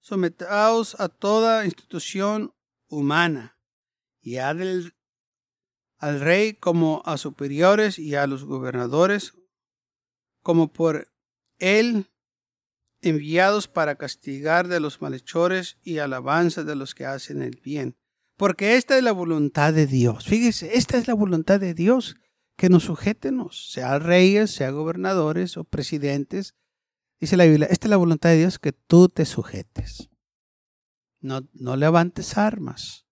sometaos 0.00 1.00
a 1.00 1.08
toda 1.08 1.64
institución 1.64 2.54
humana 2.90 3.58
y 4.20 4.36
al, 4.36 4.94
al 5.96 6.20
rey 6.20 6.52
como 6.52 7.02
a 7.06 7.16
superiores 7.16 7.98
y 7.98 8.14
a 8.14 8.26
los 8.26 8.44
gobernadores 8.44 9.32
como 10.42 10.72
por 10.72 11.08
él 11.58 12.10
enviados 13.02 13.68
para 13.68 13.96
castigar 13.96 14.68
de 14.68 14.80
los 14.80 15.00
malhechores 15.00 15.78
y 15.82 15.98
alabanza 15.98 16.64
de 16.64 16.76
los 16.76 16.94
que 16.94 17.06
hacen 17.06 17.40
el 17.40 17.60
bien. 17.62 17.96
Porque 18.36 18.76
esta 18.76 18.96
es 18.96 19.02
la 19.02 19.12
voluntad 19.12 19.72
de 19.72 19.86
Dios. 19.86 20.26
Fíjese, 20.26 20.76
esta 20.76 20.98
es 20.98 21.08
la 21.08 21.14
voluntad 21.14 21.60
de 21.60 21.74
Dios, 21.74 22.16
que 22.56 22.68
nos 22.68 22.84
sujetemos, 22.84 23.70
sea 23.72 23.98
reyes, 23.98 24.50
sea 24.50 24.70
gobernadores 24.70 25.56
o 25.56 25.64
presidentes. 25.64 26.54
Dice 27.18 27.36
la 27.38 27.44
Biblia, 27.44 27.68
esta 27.70 27.86
es 27.86 27.90
la 27.90 27.96
voluntad 27.96 28.30
de 28.30 28.38
Dios, 28.38 28.58
que 28.58 28.72
tú 28.72 29.08
te 29.08 29.24
sujetes. 29.24 30.09
No, 31.20 31.46
no 31.52 31.76
levantes 31.76 32.38
armas. 32.38 33.06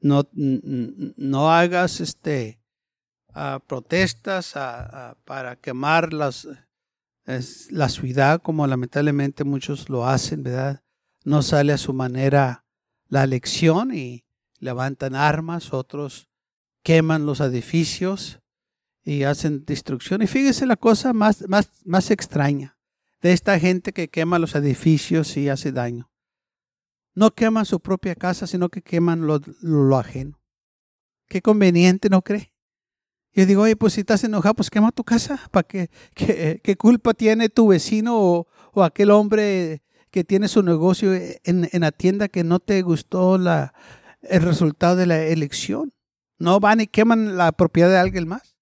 No, 0.00 0.28
no 0.32 1.50
hagas 1.50 2.00
este, 2.00 2.60
protestas 3.66 4.54
uh, 4.54 5.16
para 5.24 5.56
quemar 5.56 6.12
las, 6.12 6.46
la 7.70 7.88
ciudad 7.88 8.42
como 8.42 8.66
lamentablemente 8.66 9.44
muchos 9.44 9.88
lo 9.88 10.06
hacen, 10.06 10.42
¿verdad? 10.42 10.82
No 11.24 11.42
sale 11.42 11.72
a 11.72 11.78
su 11.78 11.92
manera 11.94 12.66
la 13.08 13.24
elección 13.24 13.94
y 13.94 14.24
levantan 14.58 15.14
armas, 15.14 15.72
otros 15.72 16.28
queman 16.82 17.26
los 17.26 17.40
edificios 17.40 18.40
y 19.04 19.24
hacen 19.24 19.64
destrucción. 19.64 20.22
Y 20.22 20.26
fíjese 20.26 20.66
la 20.66 20.76
cosa 20.76 21.12
más, 21.12 21.48
más, 21.48 21.70
más 21.84 22.10
extraña 22.10 22.78
de 23.22 23.32
esta 23.32 23.58
gente 23.58 23.92
que 23.92 24.08
quema 24.08 24.38
los 24.38 24.54
edificios 24.54 25.36
y 25.36 25.48
hace 25.48 25.72
daño 25.72 26.13
no 27.14 27.32
queman 27.32 27.64
su 27.64 27.80
propia 27.80 28.14
casa, 28.14 28.46
sino 28.46 28.68
que 28.68 28.82
queman 28.82 29.26
lo, 29.26 29.96
ajeno. 29.96 30.40
Qué 31.28 31.40
conveniente, 31.40 32.08
¿no 32.08 32.22
cree? 32.22 32.52
Yo 33.32 33.46
digo, 33.46 33.62
oye, 33.62 33.76
pues 33.76 33.94
si 33.94 34.00
estás 34.00 34.22
enojado, 34.24 34.54
pues 34.54 34.70
quema 34.70 34.92
tu 34.92 35.04
casa. 35.04 35.40
¿Para 35.50 35.66
qué, 35.66 35.90
qué, 36.62 36.76
culpa 36.76 37.14
tiene 37.14 37.48
tu 37.48 37.68
vecino 37.68 38.46
o, 38.72 38.82
aquel 38.82 39.10
hombre 39.10 39.82
que 40.10 40.24
tiene 40.24 40.48
su 40.48 40.62
negocio 40.62 41.12
en, 41.14 41.68
la 41.72 41.92
tienda 41.92 42.28
que 42.28 42.44
no 42.44 42.60
te 42.60 42.82
gustó 42.82 43.36
el 43.36 44.42
resultado 44.42 44.96
de 44.96 45.06
la 45.06 45.22
elección? 45.24 45.92
No 46.38 46.60
van 46.60 46.80
y 46.80 46.86
queman 46.86 47.36
la 47.36 47.52
propiedad 47.52 47.90
de 47.90 47.98
alguien 47.98 48.28
más. 48.28 48.56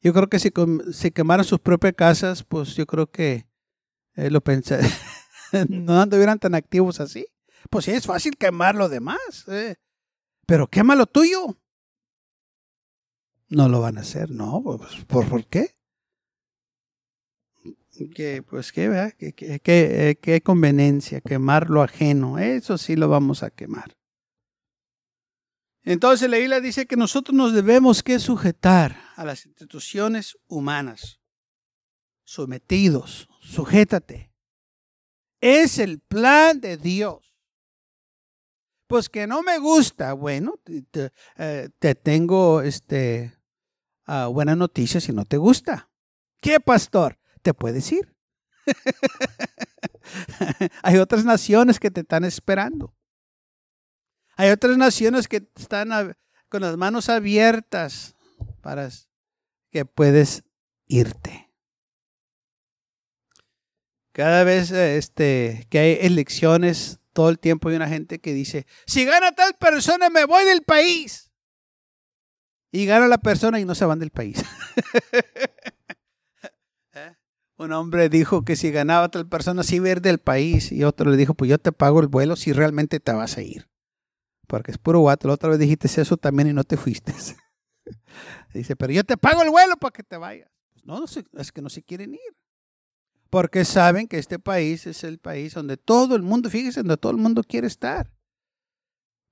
Yo 0.00 0.12
creo 0.12 0.28
que 0.28 0.38
si, 0.38 0.52
si 0.92 1.10
quemaran 1.10 1.44
sus 1.44 1.60
propias 1.60 1.94
casas, 1.94 2.42
pues 2.42 2.74
yo 2.74 2.86
creo 2.86 3.10
que 3.10 3.46
eh, 4.14 4.30
lo 4.30 4.40
pensé. 4.40 4.80
no 5.68 6.00
anduvieran 6.00 6.38
tan 6.38 6.54
activos 6.54 7.00
así. 7.00 7.26
Pues 7.70 7.84
sí, 7.84 7.92
es 7.92 8.06
fácil 8.06 8.36
quemar 8.36 8.74
lo 8.74 8.88
demás. 8.88 9.44
Eh. 9.48 9.76
Pero 10.46 10.66
quema 10.66 10.94
lo 10.94 11.06
tuyo. 11.06 11.58
No 13.48 13.68
lo 13.68 13.80
van 13.80 13.98
a 13.98 14.00
hacer, 14.00 14.30
no. 14.30 14.62
Pues, 14.62 15.04
¿Por, 15.06 15.28
por 15.28 15.46
qué? 15.46 15.76
Que, 18.14 18.42
pues 18.42 18.72
qué, 18.72 18.88
¿verdad? 18.88 19.12
Que, 19.12 19.34
que, 19.34 20.18
qué 20.20 20.40
conveniencia, 20.40 21.20
quemar 21.20 21.68
lo 21.68 21.82
ajeno. 21.82 22.38
Eso 22.38 22.78
sí 22.78 22.96
lo 22.96 23.08
vamos 23.08 23.42
a 23.42 23.50
quemar. 23.50 23.96
Entonces 25.84 26.30
la 26.30 26.38
Biblia 26.38 26.60
dice 26.60 26.86
que 26.86 26.96
nosotros 26.96 27.36
nos 27.36 27.52
debemos 27.52 28.02
que 28.02 28.18
sujetar 28.18 28.96
a 29.16 29.24
las 29.24 29.44
instituciones 29.44 30.38
humanas. 30.46 31.20
Sometidos, 32.24 33.28
sujétate. 33.40 34.31
Es 35.42 35.80
el 35.80 35.98
plan 35.98 36.60
de 36.60 36.76
Dios. 36.76 37.34
Pues 38.86 39.08
que 39.08 39.26
no 39.26 39.42
me 39.42 39.58
gusta, 39.58 40.12
bueno, 40.12 40.60
te, 40.62 41.12
eh, 41.36 41.68
tengo 42.00 42.62
este, 42.62 43.36
uh, 44.06 44.32
buena 44.32 44.54
noticia 44.54 45.00
si 45.00 45.12
no 45.12 45.24
te 45.24 45.38
gusta. 45.38 45.90
¿Qué, 46.40 46.60
pastor? 46.60 47.18
Te 47.42 47.54
puedes 47.54 47.90
ir. 47.90 48.14
Hay 50.84 50.98
otras 50.98 51.24
naciones 51.24 51.80
que 51.80 51.90
te 51.90 52.02
están 52.02 52.24
esperando. 52.24 52.94
Hay 54.36 54.50
otras 54.50 54.76
naciones 54.76 55.26
que 55.26 55.48
están 55.56 56.16
con 56.48 56.62
las 56.62 56.76
manos 56.76 57.08
abiertas 57.08 58.14
para 58.60 58.88
que 59.70 59.86
puedes 59.86 60.44
irte. 60.86 61.51
Cada 64.12 64.44
vez 64.44 64.70
este, 64.70 65.66
que 65.70 65.78
hay 65.78 65.98
elecciones, 66.02 67.00
todo 67.12 67.30
el 67.30 67.38
tiempo 67.38 67.68
hay 67.68 67.76
una 67.76 67.88
gente 67.88 68.20
que 68.20 68.34
dice, 68.34 68.66
si 68.86 69.04
gana 69.04 69.32
tal 69.32 69.54
persona, 69.54 70.10
me 70.10 70.26
voy 70.26 70.44
del 70.44 70.62
país. 70.62 71.30
Y 72.70 72.86
gana 72.86 73.08
la 73.08 73.18
persona 73.18 73.60
y 73.60 73.64
no 73.64 73.74
se 73.74 73.84
van 73.84 73.98
del 73.98 74.10
país. 74.10 74.38
¿Eh? 76.94 77.16
Un 77.56 77.72
hombre 77.72 78.08
dijo 78.08 78.44
que 78.44 78.56
si 78.56 78.70
ganaba 78.70 79.10
tal 79.10 79.28
persona, 79.28 79.62
sí 79.62 79.76
iba 79.76 79.88
a 79.88 79.92
ir 79.92 80.00
del 80.00 80.18
país. 80.18 80.72
Y 80.72 80.84
otro 80.84 81.10
le 81.10 81.18
dijo, 81.18 81.34
pues 81.34 81.50
yo 81.50 81.58
te 81.58 81.72
pago 81.72 82.00
el 82.00 82.08
vuelo 82.08 82.36
si 82.36 82.52
realmente 82.52 82.98
te 82.98 83.12
vas 83.12 83.36
a 83.36 83.42
ir. 83.42 83.68
Porque 84.46 84.70
es 84.70 84.78
puro 84.78 85.00
guato. 85.00 85.28
La 85.28 85.34
otra 85.34 85.50
vez 85.50 85.58
dijiste 85.58 85.88
eso 86.00 86.16
también 86.16 86.48
y 86.48 86.52
no 86.54 86.64
te 86.64 86.78
fuiste. 86.78 87.14
Dice, 88.54 88.76
pero 88.76 88.92
yo 88.92 89.04
te 89.04 89.16
pago 89.16 89.42
el 89.42 89.50
vuelo 89.50 89.76
para 89.76 89.92
que 89.92 90.02
te 90.02 90.16
vayas. 90.16 90.50
No, 90.84 90.98
no 90.98 91.06
es 91.06 91.52
que 91.52 91.62
no 91.62 91.68
se 91.68 91.82
quieren 91.82 92.14
ir. 92.14 92.41
Porque 93.32 93.64
saben 93.64 94.08
que 94.08 94.18
este 94.18 94.38
país 94.38 94.86
es 94.86 95.04
el 95.04 95.16
país 95.16 95.54
donde 95.54 95.78
todo 95.78 96.16
el 96.16 96.22
mundo, 96.22 96.50
fíjense, 96.50 96.80
donde 96.80 96.98
todo 96.98 97.12
el 97.12 97.18
mundo 97.18 97.42
quiere 97.42 97.66
estar. 97.66 98.12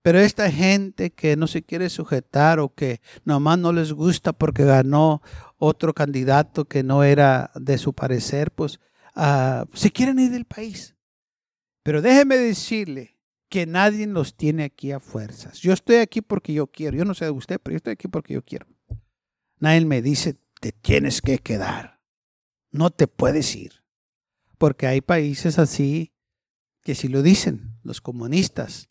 Pero 0.00 0.19
esta 0.19 0.50
gente 0.50 1.11
que 1.11 1.37
no 1.37 1.47
se 1.47 1.62
quiere 1.62 1.90
sujetar 1.90 2.61
o 2.61 2.75
que 2.75 3.02
nomás 3.26 3.59
no 3.59 3.75
les 3.75 3.92
gusta 3.92 4.33
porque 4.33 4.64
ganó 4.64 5.21
otro 5.59 5.92
candidato 5.92 6.64
que 6.64 6.83
no 6.83 7.04
era 7.04 7.50
de 7.54 7.76
su 7.76 7.92
parecer, 7.92 8.52
pues 8.52 8.80
uh, 9.16 9.66
se 9.75 9.90
quieren 9.90 10.19
ir 10.19 10.30
del 10.30 10.47
país. 10.47 10.97
Pero 11.83 12.00
déjeme 12.00 12.38
decirle 12.38 13.19
que 13.50 13.66
nadie 13.66 14.07
los 14.07 14.35
tiene 14.35 14.64
aquí 14.64 14.92
a 14.92 15.00
fuerzas. 15.00 15.59
Yo 15.59 15.75
estoy 15.75 15.97
aquí 15.97 16.23
porque 16.23 16.54
yo 16.54 16.69
quiero. 16.69 16.97
Yo 16.97 17.04
no 17.04 17.12
sé 17.12 17.26
de 17.26 17.33
usted, 17.33 17.61
pero 17.62 17.75
yo 17.75 17.76
estoy 17.76 17.92
aquí 17.92 18.09
porque 18.09 18.33
yo 18.33 18.42
quiero. 18.42 18.66
Nadie 19.59 19.85
me 19.85 20.00
dice, 20.00 20.38
te 20.59 20.73
tienes 20.73 21.21
que 21.21 21.37
quedar. 21.40 22.00
No 22.71 22.88
te 22.88 23.07
puedes 23.07 23.54
ir. 23.54 23.79
Porque 24.61 24.87
hay 24.87 25.00
países 25.00 25.59
así 25.59 26.12
que 26.83 26.95
si 26.95 27.09
lo 27.09 27.23
dicen, 27.23 27.79
los 27.83 28.02
comunistas, 28.02 28.90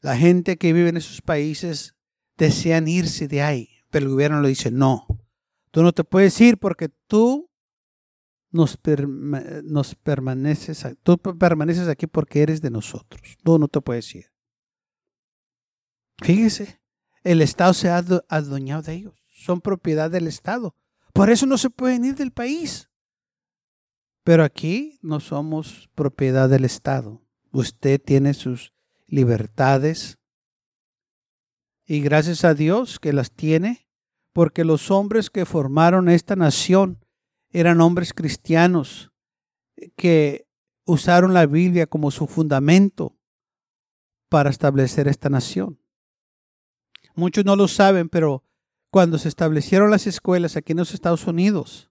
la 0.00 0.16
gente 0.16 0.56
que 0.56 0.72
vive 0.72 0.88
en 0.88 0.96
esos 0.96 1.22
países 1.22 1.94
desean 2.36 2.88
irse 2.88 3.28
de 3.28 3.40
ahí, 3.40 3.68
pero 3.88 4.06
el 4.06 4.10
gobierno 4.10 4.42
le 4.42 4.48
dice, 4.48 4.72
no, 4.72 5.06
tú 5.70 5.84
no 5.84 5.92
te 5.92 6.02
puedes 6.02 6.40
ir 6.40 6.58
porque 6.58 6.88
tú 7.06 7.52
nos, 8.50 8.76
nos 9.62 9.94
permaneces, 9.94 10.84
tú 11.04 11.18
permaneces 11.18 11.86
aquí 11.86 12.08
porque 12.08 12.42
eres 12.42 12.60
de 12.60 12.70
nosotros. 12.70 13.36
Tú 13.44 13.60
no 13.60 13.68
te 13.68 13.80
puedes 13.80 14.12
ir. 14.12 14.26
Fíjese, 16.20 16.80
el 17.22 17.42
Estado 17.42 17.74
se 17.74 17.90
ha 17.90 17.98
adueñado 18.28 18.82
de 18.82 18.94
ellos. 18.94 19.14
Son 19.28 19.60
propiedad 19.60 20.10
del 20.10 20.26
Estado. 20.26 20.74
Por 21.12 21.30
eso 21.30 21.46
no 21.46 21.58
se 21.58 21.70
pueden 21.70 22.04
ir 22.04 22.16
del 22.16 22.32
país. 22.32 22.87
Pero 24.28 24.44
aquí 24.44 24.98
no 25.00 25.20
somos 25.20 25.88
propiedad 25.94 26.50
del 26.50 26.66
Estado. 26.66 27.22
Usted 27.50 27.98
tiene 27.98 28.34
sus 28.34 28.74
libertades. 29.06 30.18
Y 31.86 32.02
gracias 32.02 32.44
a 32.44 32.52
Dios 32.52 33.00
que 33.00 33.14
las 33.14 33.32
tiene, 33.32 33.88
porque 34.34 34.66
los 34.66 34.90
hombres 34.90 35.30
que 35.30 35.46
formaron 35.46 36.10
esta 36.10 36.36
nación 36.36 37.02
eran 37.48 37.80
hombres 37.80 38.12
cristianos 38.12 39.10
que 39.96 40.46
usaron 40.84 41.32
la 41.32 41.46
Biblia 41.46 41.86
como 41.86 42.10
su 42.10 42.26
fundamento 42.26 43.16
para 44.28 44.50
establecer 44.50 45.08
esta 45.08 45.30
nación. 45.30 45.80
Muchos 47.14 47.46
no 47.46 47.56
lo 47.56 47.66
saben, 47.66 48.10
pero 48.10 48.44
cuando 48.90 49.16
se 49.16 49.28
establecieron 49.28 49.90
las 49.90 50.06
escuelas 50.06 50.54
aquí 50.58 50.72
en 50.72 50.80
los 50.80 50.92
Estados 50.92 51.26
Unidos, 51.26 51.90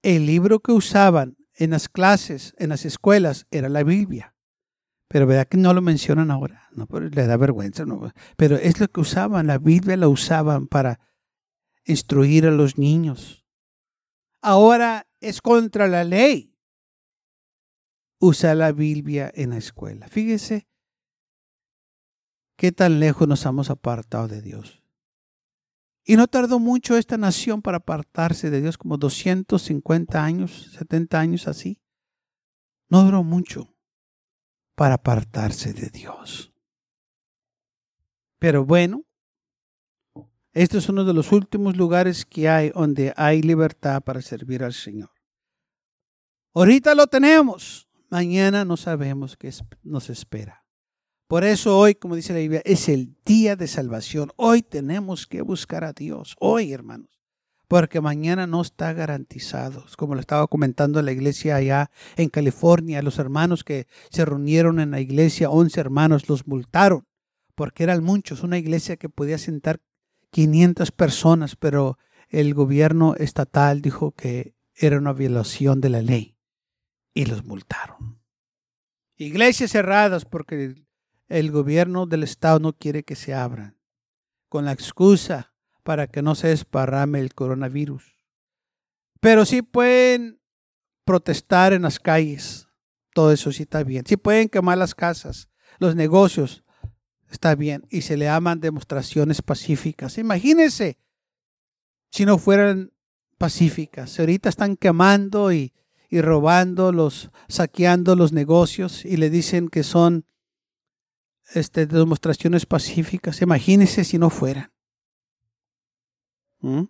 el 0.00 0.24
libro 0.24 0.60
que 0.60 0.72
usaban 0.72 1.36
en 1.58 1.70
las 1.70 1.88
clases, 1.88 2.54
en 2.56 2.68
las 2.68 2.84
escuelas, 2.84 3.46
era 3.50 3.68
la 3.68 3.82
Biblia. 3.82 4.34
Pero 5.08 5.26
verdad 5.26 5.48
que 5.48 5.56
no 5.56 5.74
lo 5.74 5.82
mencionan 5.82 6.30
ahora, 6.30 6.68
no, 6.72 6.86
le 7.00 7.26
da 7.26 7.36
vergüenza, 7.36 7.84
no, 7.84 8.12
pero 8.36 8.56
es 8.56 8.78
lo 8.78 8.88
que 8.88 9.00
usaban, 9.00 9.46
la 9.46 9.58
Biblia 9.58 9.96
la 9.96 10.08
usaban 10.08 10.68
para 10.68 11.00
instruir 11.84 12.46
a 12.46 12.50
los 12.50 12.78
niños. 12.78 13.44
Ahora 14.40 15.08
es 15.20 15.40
contra 15.40 15.88
la 15.88 16.04
ley 16.04 16.54
usar 18.20 18.56
la 18.56 18.70
Biblia 18.72 19.32
en 19.34 19.50
la 19.50 19.56
escuela. 19.56 20.06
Fíjese 20.08 20.68
qué 22.56 22.70
tan 22.70 23.00
lejos 23.00 23.26
nos 23.26 23.44
hemos 23.46 23.70
apartado 23.70 24.28
de 24.28 24.42
Dios. 24.42 24.77
Y 26.10 26.16
no 26.16 26.26
tardó 26.26 26.58
mucho 26.58 26.96
esta 26.96 27.18
nación 27.18 27.60
para 27.60 27.76
apartarse 27.76 28.48
de 28.48 28.62
Dios, 28.62 28.78
como 28.78 28.96
250 28.96 30.24
años, 30.24 30.70
70 30.72 31.20
años 31.20 31.46
así. 31.46 31.82
No 32.88 33.04
duró 33.04 33.22
mucho 33.22 33.76
para 34.74 34.94
apartarse 34.94 35.74
de 35.74 35.90
Dios. 35.90 36.50
Pero 38.38 38.64
bueno, 38.64 39.04
este 40.54 40.78
es 40.78 40.88
uno 40.88 41.04
de 41.04 41.12
los 41.12 41.30
últimos 41.30 41.76
lugares 41.76 42.24
que 42.24 42.48
hay 42.48 42.70
donde 42.70 43.12
hay 43.14 43.42
libertad 43.42 44.00
para 44.00 44.22
servir 44.22 44.64
al 44.64 44.72
Señor. 44.72 45.10
Ahorita 46.54 46.94
lo 46.94 47.06
tenemos, 47.08 47.86
mañana 48.08 48.64
no 48.64 48.78
sabemos 48.78 49.36
qué 49.36 49.52
nos 49.82 50.08
espera. 50.08 50.64
Por 51.28 51.44
eso 51.44 51.78
hoy, 51.78 51.94
como 51.94 52.16
dice 52.16 52.32
la 52.32 52.40
Biblia, 52.40 52.62
es 52.64 52.88
el 52.88 53.14
día 53.24 53.54
de 53.54 53.68
salvación. 53.68 54.32
Hoy 54.36 54.62
tenemos 54.62 55.26
que 55.26 55.42
buscar 55.42 55.84
a 55.84 55.92
Dios. 55.92 56.34
Hoy, 56.40 56.72
hermanos 56.72 57.18
porque 57.68 58.00
mañana 58.00 58.46
no 58.46 58.62
está 58.62 58.94
garantizado. 58.94 59.84
Como 59.96 60.14
lo 60.14 60.20
estaba 60.20 60.46
comentando 60.46 60.98
en 60.98 61.04
la 61.04 61.12
iglesia 61.12 61.56
allá 61.56 61.90
en 62.16 62.30
California, 62.30 63.02
los 63.02 63.18
hermanos 63.18 63.62
que 63.62 63.86
se 64.10 64.24
reunieron 64.24 64.80
en 64.80 64.90
la 64.90 65.00
iglesia, 65.00 65.50
11 65.50 65.78
hermanos, 65.78 66.28
los 66.30 66.46
multaron, 66.46 67.06
porque 67.54 67.82
eran 67.82 68.02
muchos, 68.02 68.42
una 68.42 68.56
iglesia 68.56 68.96
que 68.96 69.10
podía 69.10 69.36
sentar 69.36 69.80
500 70.30 70.90
personas, 70.92 71.56
pero 71.56 71.98
el 72.30 72.54
gobierno 72.54 73.14
estatal 73.16 73.82
dijo 73.82 74.12
que 74.12 74.54
era 74.74 74.96
una 74.96 75.12
violación 75.12 75.80
de 75.82 75.90
la 75.90 76.00
ley 76.00 76.36
y 77.12 77.26
los 77.26 77.44
multaron. 77.44 78.18
Iglesias 79.16 79.72
cerradas 79.72 80.24
porque 80.24 80.74
el 81.28 81.50
gobierno 81.50 82.06
del 82.06 82.22
estado 82.22 82.58
no 82.58 82.72
quiere 82.72 83.02
que 83.02 83.16
se 83.16 83.34
abran, 83.34 83.76
con 84.48 84.64
la 84.64 84.72
excusa 84.72 85.54
para 85.82 86.06
que 86.06 86.22
no 86.22 86.34
se 86.34 86.52
esparrame 86.52 87.20
el 87.20 87.34
coronavirus. 87.34 88.04
Pero 89.20 89.44
sí 89.44 89.62
pueden 89.62 90.40
protestar 91.04 91.72
en 91.72 91.82
las 91.82 91.98
calles. 91.98 92.68
Todo 93.14 93.32
eso 93.32 93.50
sí 93.52 93.62
está 93.62 93.82
bien. 93.82 94.04
Sí 94.06 94.16
pueden 94.16 94.48
quemar 94.48 94.78
las 94.78 94.94
casas, 94.94 95.48
los 95.78 95.96
negocios. 95.96 96.62
Está 97.30 97.54
bien. 97.54 97.86
Y 97.90 98.02
se 98.02 98.16
le 98.16 98.26
llaman 98.26 98.60
demostraciones 98.60 99.42
pacíficas. 99.42 100.18
Imagínense 100.18 100.98
si 102.10 102.24
no 102.24 102.38
fueran 102.38 102.92
pacíficas. 103.38 104.18
Ahorita 104.20 104.48
están 104.48 104.76
quemando 104.76 105.52
y, 105.52 105.72
y 106.08 106.20
robando, 106.20 106.92
los, 106.92 107.30
saqueando 107.48 108.14
los 108.14 108.32
negocios 108.32 109.04
y 109.04 109.16
le 109.16 109.30
dicen 109.30 109.68
que 109.68 109.82
son 109.82 110.26
este, 111.54 111.86
demostraciones 111.86 112.66
pacíficas. 112.66 113.42
Imagínense 113.42 114.04
si 114.04 114.18
no 114.18 114.30
fueran. 114.30 114.72
¿Mm? 116.60 116.84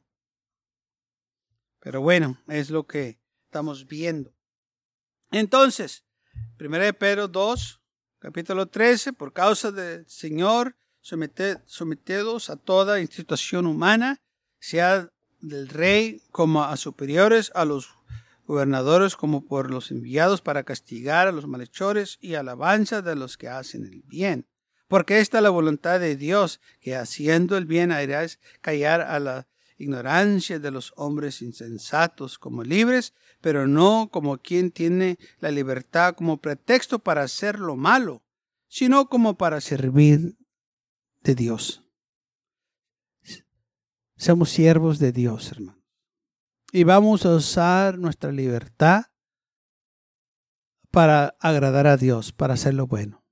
Pero 1.81 2.01
bueno, 2.01 2.39
es 2.49 2.71
lo 2.71 2.87
que 2.87 3.21
estamos 3.45 3.87
viendo. 3.87 4.35
Entonces, 5.31 6.05
1 6.61 6.79
de 6.79 6.93
Pedro 6.93 7.29
2, 7.29 7.81
capítulo 8.19 8.67
13, 8.67 9.13
por 9.13 9.33
causa 9.33 9.71
del 9.71 10.09
Señor, 10.09 10.77
sometidos 11.01 12.51
a 12.51 12.57
toda 12.57 13.01
institución 13.01 13.67
humana, 13.67 14.21
sea 14.59 15.11
del 15.41 15.69
rey 15.69 16.23
como 16.31 16.65
a 16.65 16.77
superiores, 16.77 17.53
a 17.55 17.65
los 17.65 17.89
gobernadores 18.49 19.15
como 19.15 19.45
por 19.45 19.71
los 19.71 19.91
enviados 19.91 20.41
para 20.41 20.65
castigar 20.65 21.29
a 21.29 21.33
los 21.33 21.47
malhechores 21.47 22.17
y 22.19 22.35
alabanza 22.35 23.03
de 23.03 23.15
los 23.15 23.37
que 23.37 23.49
hacen 23.49 23.85
el 23.85 24.03
bien. 24.07 24.49
Porque 24.89 25.21
esta 25.21 25.37
es 25.37 25.43
la 25.43 25.51
voluntad 25.51 26.01
de 26.01 26.17
Dios, 26.17 26.63
que 26.81 26.97
haciendo 26.97 27.59
el 27.59 27.67
bien 27.67 27.93
harás 27.93 28.41
callar 28.63 29.03
a 29.03 29.21
la 29.21 29.49
ignorancia 29.77 30.59
de 30.59 30.71
los 30.71 30.95
hombres 30.97 31.43
insensatos 31.43 32.39
como 32.39 32.65
libres, 32.65 33.13
pero 33.43 33.69
no 33.69 34.09
como 34.11 34.39
quien 34.39 34.71
tiene 34.71 35.19
la 35.41 35.51
libertad 35.51 36.15
como 36.15 36.41
pretexto 36.41 37.01
para 37.01 37.25
hacer 37.25 37.59
lo 37.61 37.77
malo, 37.77 38.23
sino 38.67 39.11
como 39.11 39.37
para 39.37 39.61
servir 39.61 40.39
de 41.23 41.35
Dios. 41.35 41.85
Somos 44.17 44.49
siervos 44.49 44.99
de 44.99 45.13
Dios, 45.13 45.53
hermano. 45.53 45.78
Y 46.73 46.85
vamos 46.85 47.25
a 47.25 47.35
usar 47.35 47.99
nuestra 47.99 48.31
libertad 48.31 49.07
para 50.91 51.37
agradar 51.41 51.87
a 51.87 51.97
Dios, 51.97 52.33
para 52.33 52.55
hacer 52.55 52.75
lo 52.75 52.87
bueno 52.87 53.23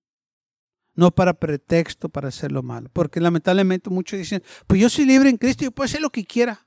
no 0.97 1.15
para 1.15 1.35
pretexto 1.35 2.09
para 2.09 2.29
hacer 2.29 2.51
lo 2.51 2.63
malo. 2.63 2.91
Porque 2.93 3.21
lamentablemente 3.21 3.91
muchos 3.91 4.19
dicen, 4.19 4.43
pues 4.67 4.81
yo 4.81 4.89
soy 4.89 5.05
libre 5.05 5.29
en 5.31 5.37
Cristo 5.37 5.65
y 5.65 5.71
puedo 5.71 5.85
hacer 5.85 6.01
lo 6.01 6.11
que 6.11 6.25
quiera. 6.25 6.67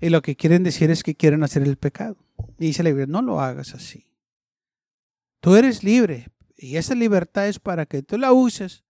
Y 0.00 0.08
lo 0.08 0.22
que 0.22 0.36
quieren 0.36 0.62
decir 0.62 0.90
es 0.90 1.02
que 1.02 1.14
quieren 1.14 1.42
hacer 1.42 1.62
el 1.62 1.76
pecado. 1.76 2.16
Y 2.58 2.66
dice 2.66 2.82
la 2.82 2.90
Biblia, 2.90 3.06
no 3.06 3.20
lo 3.20 3.40
hagas 3.40 3.74
así. 3.74 4.06
Tú 5.40 5.56
eres 5.56 5.84
libre 5.84 6.28
y 6.56 6.76
esa 6.76 6.94
libertad 6.94 7.48
es 7.48 7.58
para 7.58 7.84
que 7.84 8.02
tú 8.02 8.16
la 8.16 8.32
uses, 8.32 8.84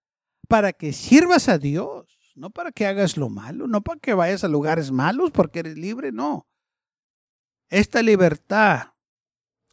para 0.49 0.73
que 0.73 0.93
sirvas 0.93 1.49
a 1.49 1.59
Dios, 1.59 2.14
no 2.35 2.51
para 2.51 2.73
que 2.73 2.87
hagas 2.87 3.17
lo 3.17 3.29
malo, 3.29 3.67
no 3.67 3.83
para 3.83 4.01
que 4.01 4.15
vayas 4.15 4.45
a 4.45 4.49
lugares 4.49 4.91
malos 4.91 5.31
porque 5.31 5.61
eres 5.61 5.79
libre, 5.79 6.13
no. 6.13 6.47
Esta 7.69 8.03
libertad 8.03 8.95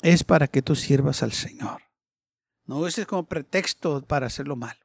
es 0.01 0.23
para 0.23 0.47
que 0.47 0.61
tú 0.61 0.75
sirvas 0.75 1.23
al 1.23 1.33
Señor. 1.33 1.81
No 2.65 2.79
uses 2.79 3.05
como 3.05 3.27
pretexto 3.27 4.01
para 4.05 4.27
hacer 4.27 4.47
lo 4.47 4.55
malo. 4.55 4.79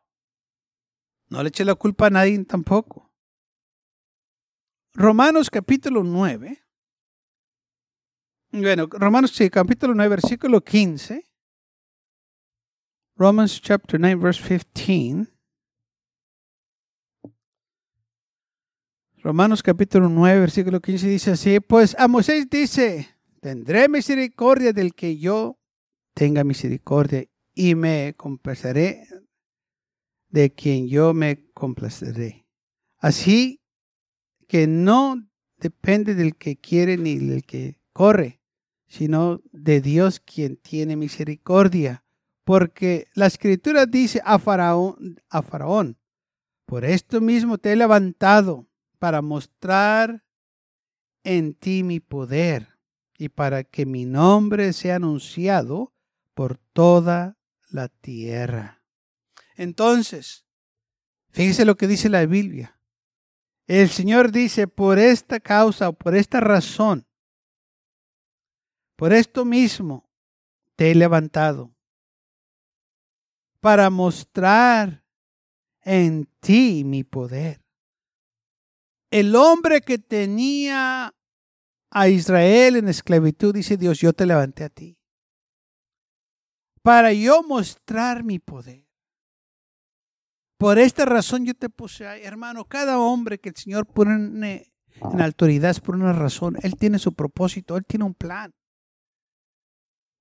No 1.28 1.42
le 1.42 1.48
eche 1.48 1.64
la 1.64 1.74
culpa 1.74 2.06
a 2.06 2.10
nadie 2.10 2.42
tampoco. 2.44 3.12
Romanos 4.94 5.50
capítulo 5.50 6.02
9, 6.02 6.62
Bueno, 8.52 8.86
Romanos 8.90 9.32
sí, 9.32 9.50
capítulo 9.50 9.94
9, 9.94 10.08
versículo 10.08 10.62
15. 10.62 11.22
Romans 13.16 13.60
chapter 13.60 14.00
9, 14.00 14.14
verse 14.22 14.60
15. 14.72 15.35
Romanos 19.26 19.60
capítulo 19.60 20.08
9, 20.08 20.38
versículo 20.38 20.80
15 20.80 21.08
dice 21.08 21.32
así, 21.32 21.58
pues 21.58 21.96
a 21.98 22.06
Moisés 22.06 22.48
dice, 22.48 23.08
tendré 23.40 23.88
misericordia 23.88 24.72
del 24.72 24.94
que 24.94 25.18
yo 25.18 25.58
tenga 26.14 26.44
misericordia 26.44 27.26
y 27.52 27.74
me 27.74 28.14
complaceré 28.16 29.08
de 30.28 30.54
quien 30.54 30.86
yo 30.86 31.12
me 31.12 31.50
complaceré. 31.54 32.46
Así 32.98 33.60
que 34.46 34.68
no 34.68 35.28
depende 35.56 36.14
del 36.14 36.36
que 36.36 36.56
quiere 36.56 36.96
ni 36.96 37.16
del 37.16 37.42
que 37.42 37.80
corre, 37.92 38.40
sino 38.86 39.42
de 39.50 39.80
Dios 39.80 40.20
quien 40.20 40.56
tiene 40.56 40.94
misericordia. 40.94 42.04
Porque 42.44 43.08
la 43.14 43.26
escritura 43.26 43.86
dice 43.86 44.22
a 44.24 44.38
Faraón, 44.38 45.16
a 45.28 45.42
Faraón, 45.42 45.98
por 46.64 46.84
esto 46.84 47.20
mismo 47.20 47.58
te 47.58 47.72
he 47.72 47.76
levantado 47.76 48.65
para 48.98 49.22
mostrar 49.22 50.24
en 51.24 51.54
ti 51.54 51.82
mi 51.82 52.00
poder 52.00 52.78
y 53.18 53.28
para 53.28 53.64
que 53.64 53.86
mi 53.86 54.04
nombre 54.04 54.72
sea 54.72 54.96
anunciado 54.96 55.92
por 56.34 56.58
toda 56.58 57.38
la 57.70 57.88
tierra. 57.88 58.82
Entonces, 59.56 60.46
fíjese 61.30 61.64
lo 61.64 61.76
que 61.76 61.86
dice 61.86 62.08
la 62.08 62.24
Biblia. 62.26 62.78
El 63.66 63.88
Señor 63.88 64.30
dice, 64.30 64.68
por 64.68 64.98
esta 64.98 65.40
causa 65.40 65.90
por 65.92 66.14
esta 66.14 66.40
razón, 66.40 67.06
por 68.94 69.12
esto 69.12 69.44
mismo 69.44 70.08
te 70.76 70.92
he 70.92 70.94
levantado, 70.94 71.74
para 73.60 73.90
mostrar 73.90 75.04
en 75.82 76.26
ti 76.40 76.84
mi 76.84 77.02
poder. 77.02 77.65
El 79.10 79.34
hombre 79.36 79.80
que 79.80 79.98
tenía 79.98 81.14
a 81.90 82.08
Israel 82.08 82.76
en 82.76 82.88
esclavitud, 82.88 83.54
dice 83.54 83.76
Dios, 83.76 83.98
yo 84.00 84.12
te 84.12 84.26
levanté 84.26 84.64
a 84.64 84.68
ti, 84.68 84.98
para 86.82 87.12
yo 87.12 87.42
mostrar 87.42 88.24
mi 88.24 88.38
poder. 88.38 88.86
Por 90.58 90.78
esta 90.78 91.04
razón 91.04 91.44
yo 91.44 91.54
te 91.54 91.68
puse 91.68 92.06
ahí, 92.06 92.22
hermano, 92.22 92.64
cada 92.64 92.98
hombre 92.98 93.38
que 93.38 93.50
el 93.50 93.56
Señor 93.56 93.86
pone 93.86 94.72
en 95.00 95.20
autoridad 95.20 95.70
es 95.70 95.80
por 95.80 95.94
una 95.94 96.12
razón. 96.12 96.56
Él 96.62 96.76
tiene 96.76 96.98
su 96.98 97.12
propósito, 97.12 97.76
Él 97.76 97.84
tiene 97.84 98.04
un 98.04 98.14
plan. 98.14 98.54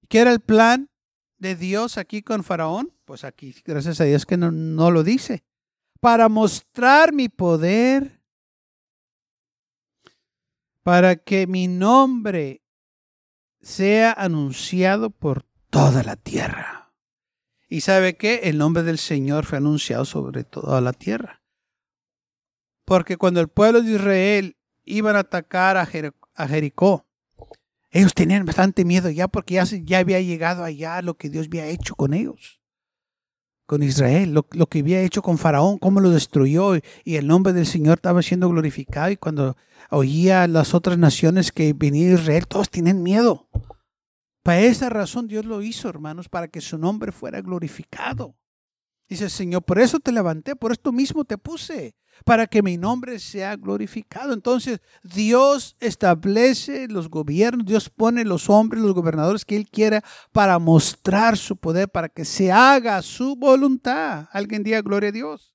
¿Qué 0.10 0.19
era 0.19 0.32
el 0.32 0.41
plan 0.41 0.89
de 1.38 1.56
Dios 1.56 1.98
aquí 1.98 2.21
con 2.21 2.43
Faraón? 2.43 2.93
Pues 3.06 3.24
aquí, 3.24 3.56
gracias 3.63 4.02
a 4.02 4.04
Dios 4.04 4.26
que 4.26 4.38
no, 4.38 4.52
no 4.52 4.91
lo 4.91 5.04
dice. 5.04 5.43
Para 6.00 6.30
mostrar 6.30 7.13
mi 7.13 7.30
poder, 7.30 8.21
para 10.86 11.15
que 11.15 11.48
mi 11.48 11.67
nombre 11.67 12.62
sea 13.60 14.13
anunciado 14.13 15.10
por 15.10 15.43
toda 15.71 16.04
la 16.04 16.15
tierra. 16.15 16.93
Y 17.67 17.82
sabe 17.82 18.17
que 18.17 18.41
el 18.43 18.60
nombre 18.60 18.84
del 18.84 19.00
Señor 19.00 19.45
fue 19.45 19.58
anunciado 19.58 20.06
sobre 20.06 20.43
toda 20.43 20.82
la 20.82 20.93
tierra. 20.93 21.41
Porque 22.86 23.17
cuando 23.17 23.41
el 23.41 23.48
pueblo 23.48 23.82
de 23.82 23.93
Israel 23.93 24.58
iban 24.84 25.15
a 25.15 25.21
atacar 25.21 25.76
a, 25.76 25.88
Jericó, 25.88 27.08
ellos 27.89 28.13
tenían 28.13 28.45
bastante 28.45 28.86
miedo 28.86 29.10
ya 29.10 29.28
porque 29.28 29.56
ya, 29.56 29.63
ya, 29.63 29.98
había 29.98 30.21
llegado 30.21 30.63
allá 30.63 31.02
lo 31.02 31.15
que 31.15 31.32
Dios 31.32 31.48
había 31.48 31.65
hecho 31.65 31.95
con 31.95 32.13
ellos, 32.13 32.62
con 33.65 33.82
Israel, 33.82 34.36
lo, 34.36 34.45
lo, 34.52 34.67
que 34.67 34.82
había 34.82 35.02
hecho 35.02 35.24
con 35.24 35.39
Faraón, 35.39 35.80
cómo 35.80 36.00
lo 36.00 36.12
destruyó 36.12 36.76
y 37.04 37.15
el 37.15 37.26
nombre 37.26 37.54
del 37.54 37.65
Señor 37.65 37.95
estaba 37.95 38.21
siendo 38.21 38.48
glorificado 38.50 39.10
y 39.10 39.17
cuando 39.17 39.58
oía 39.89 40.48
las 40.48 40.74
otras 40.74 40.98
naciones 40.98 41.52
que 41.52 41.74
venía 41.74 42.13
Israel, 42.13 42.48
todos 42.48 42.69
tienen 42.69 43.04
miedo. 43.04 43.48
Para 44.43 44.60
esa 44.62 44.89
razón 44.89 45.28
Dios 45.28 45.45
lo 45.45 45.62
hizo, 45.62 45.89
hermanos, 45.89 46.30
para 46.30 46.48
que 46.48 46.62
su 46.62 46.78
nombre 46.78 47.12
fuera 47.12 47.41
glorificado. 47.41 48.36
Dice, 49.08 49.30
Señor, 49.30 49.63
por 49.63 49.80
eso 49.80 50.00
te 50.00 50.12
levanté, 50.12 50.56
por 50.56 50.71
esto 50.71 50.91
mismo 50.91 51.26
te 51.26 51.38
puse, 51.38 51.95
para 52.24 52.48
que 52.48 52.63
mi 52.63 52.76
nombre 52.78 53.19
sea 53.19 53.56
glorificado. 53.56 54.34
Entonces, 54.34 54.80
Dios 55.04 55.76
establece 55.80 56.88
los 56.88 57.10
gobiernos, 57.10 57.67
Dios 57.67 57.89
pone 57.89 58.26
los 58.26 58.50
hombres, 58.50 58.82
los 58.82 58.93
gobernadores 58.93 59.45
que 59.45 59.56
Él 59.56 59.69
quiera 59.69 60.04
para 60.32 60.58
mostrar 60.58 61.38
su 61.38 61.56
poder, 61.56 61.89
para 61.89 62.10
que 62.10 62.26
se 62.26 62.52
haga 62.52 63.02
su 63.04 63.36
voluntad. 63.36 64.28
Alguien 64.32 64.63
diga 64.63 64.82
gloria 64.82 65.10
a 65.10 65.13
Dios. 65.13 65.54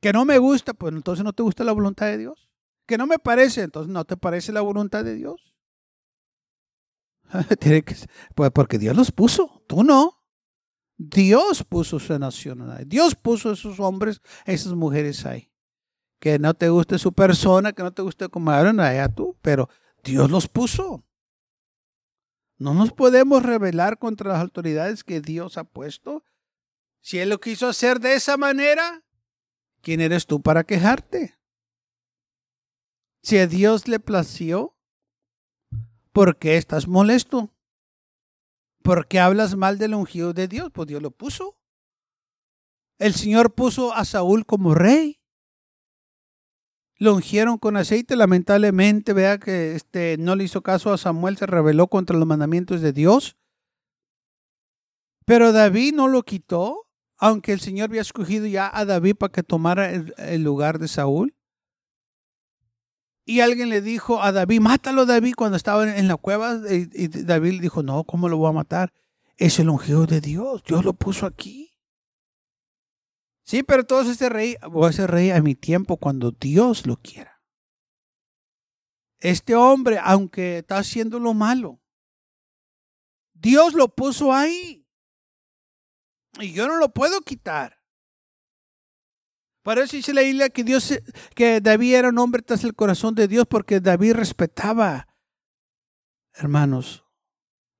Que 0.00 0.12
no 0.12 0.24
me 0.24 0.38
gusta, 0.38 0.72
pues 0.72 0.94
entonces 0.94 1.24
no 1.24 1.32
te 1.34 1.42
gusta 1.42 1.64
la 1.64 1.72
voluntad 1.72 2.06
de 2.06 2.18
Dios. 2.18 2.45
Que 2.86 2.96
no 2.96 3.06
me 3.06 3.18
parece, 3.18 3.62
entonces 3.62 3.92
no 3.92 4.04
te 4.04 4.16
parece 4.16 4.52
la 4.52 4.60
voluntad 4.60 5.04
de 5.04 5.14
Dios. 5.14 5.54
Tiene 7.60 7.82
que, 7.82 7.96
pues 8.34 8.50
porque 8.52 8.78
Dios 8.78 8.96
los 8.96 9.10
puso, 9.10 9.62
tú 9.66 9.82
no. 9.82 10.22
Dios 10.96 11.62
puso 11.64 11.98
su 11.98 12.18
nación 12.18 12.70
ahí. 12.70 12.84
Dios 12.86 13.14
puso 13.14 13.52
esos 13.52 13.80
hombres, 13.80 14.22
esas 14.46 14.72
mujeres 14.72 15.26
ahí. 15.26 15.52
Que 16.18 16.38
no 16.38 16.54
te 16.54 16.68
guste 16.70 16.98
su 16.98 17.12
persona, 17.12 17.72
que 17.72 17.82
no 17.82 17.92
te 17.92 18.02
guste 18.02 18.28
como 18.28 18.50
hablan 18.50 18.80
allá 18.80 19.08
tú, 19.08 19.36
pero 19.42 19.68
Dios 20.02 20.30
los 20.30 20.48
puso. 20.48 21.04
No 22.58 22.72
nos 22.72 22.92
podemos 22.92 23.42
rebelar 23.42 23.98
contra 23.98 24.32
las 24.32 24.40
autoridades 24.40 25.04
que 25.04 25.20
Dios 25.20 25.58
ha 25.58 25.64
puesto. 25.64 26.24
Si 27.00 27.18
Él 27.18 27.28
lo 27.28 27.38
quiso 27.38 27.68
hacer 27.68 28.00
de 28.00 28.14
esa 28.14 28.38
manera, 28.38 29.04
¿quién 29.82 30.00
eres 30.00 30.26
tú 30.26 30.40
para 30.40 30.64
quejarte? 30.64 31.35
Si 33.26 33.38
a 33.38 33.48
Dios 33.48 33.88
le 33.88 33.98
plació, 33.98 34.76
¿Por 36.12 36.38
qué 36.38 36.56
estás 36.56 36.86
molesto? 36.86 37.50
¿Por 38.84 39.08
qué 39.08 39.18
hablas 39.18 39.56
mal 39.56 39.78
del 39.78 39.94
ungido 39.94 40.32
de 40.32 40.46
Dios? 40.46 40.70
Pues 40.72 40.86
Dios 40.86 41.02
lo 41.02 41.10
puso. 41.10 41.58
El 43.00 43.14
Señor 43.14 43.52
puso 43.52 43.92
a 43.92 44.04
Saúl 44.04 44.46
como 44.46 44.76
rey. 44.76 45.20
Lo 46.98 47.14
ungieron 47.16 47.58
con 47.58 47.76
aceite. 47.76 48.14
Lamentablemente, 48.14 49.12
vea 49.12 49.38
que 49.38 49.74
este, 49.74 50.16
no 50.18 50.36
le 50.36 50.44
hizo 50.44 50.62
caso 50.62 50.92
a 50.92 50.96
Samuel, 50.96 51.36
se 51.36 51.46
rebeló 51.46 51.88
contra 51.88 52.16
los 52.16 52.28
mandamientos 52.28 52.80
de 52.80 52.92
Dios. 52.92 53.36
Pero 55.24 55.50
David 55.50 55.94
no 55.94 56.06
lo 56.06 56.22
quitó, 56.22 56.86
aunque 57.18 57.52
el 57.52 57.58
Señor 57.58 57.90
había 57.90 58.02
escogido 58.02 58.46
ya 58.46 58.70
a 58.72 58.84
David 58.84 59.16
para 59.16 59.32
que 59.32 59.42
tomara 59.42 59.90
el 59.90 60.42
lugar 60.44 60.78
de 60.78 60.86
Saúl. 60.86 61.36
Y 63.28 63.40
alguien 63.40 63.70
le 63.70 63.80
dijo 63.82 64.22
a 64.22 64.30
David, 64.30 64.60
mátalo 64.60 65.04
David 65.04 65.34
cuando 65.36 65.56
estaba 65.56 65.98
en 65.98 66.06
la 66.06 66.16
cueva. 66.16 66.60
Y, 66.70 67.08
David 67.08 67.60
dijo, 67.60 67.82
no, 67.82 68.04
¿cómo 68.04 68.28
lo 68.28 68.36
voy 68.36 68.50
a 68.50 68.52
matar? 68.52 68.94
Es 69.36 69.58
el 69.58 69.68
ungido 69.68 70.06
de 70.06 70.20
Dios. 70.20 70.62
Dios 70.62 70.84
lo 70.84 70.92
puso 70.94 71.26
aquí. 71.26 71.76
Sí, 73.42 73.64
pero 73.64 73.84
todos 73.84 74.06
este 74.06 74.28
rey, 74.28 74.56
voy 74.70 74.88
a 74.88 74.92
ser 74.92 75.10
rey 75.10 75.30
a 75.30 75.42
mi 75.42 75.56
tiempo 75.56 75.96
cuando 75.96 76.30
Dios 76.30 76.86
lo 76.86 76.98
quiera. 76.98 77.42
Este 79.18 79.56
hombre, 79.56 79.98
aunque 80.00 80.58
está 80.58 80.78
haciendo 80.78 81.18
lo 81.18 81.34
malo, 81.34 81.80
Dios 83.34 83.74
lo 83.74 83.88
puso 83.88 84.32
ahí. 84.32 84.86
Y 86.38 86.52
yo 86.52 86.68
no 86.68 86.76
lo 86.76 86.92
puedo 86.92 87.22
quitar. 87.22 87.76
Para 89.66 89.82
eso 89.82 89.96
dice 89.96 90.14
la 90.14 90.22
Biblia 90.22 90.48
que 90.48 90.62
Dios, 90.62 90.94
que 91.34 91.60
David 91.60 91.96
era 91.96 92.10
un 92.10 92.18
hombre 92.20 92.40
tras 92.40 92.62
el 92.62 92.76
corazón 92.76 93.16
de 93.16 93.26
Dios 93.26 93.48
porque 93.50 93.80
David 93.80 94.12
respetaba, 94.12 95.08
hermanos, 96.34 97.04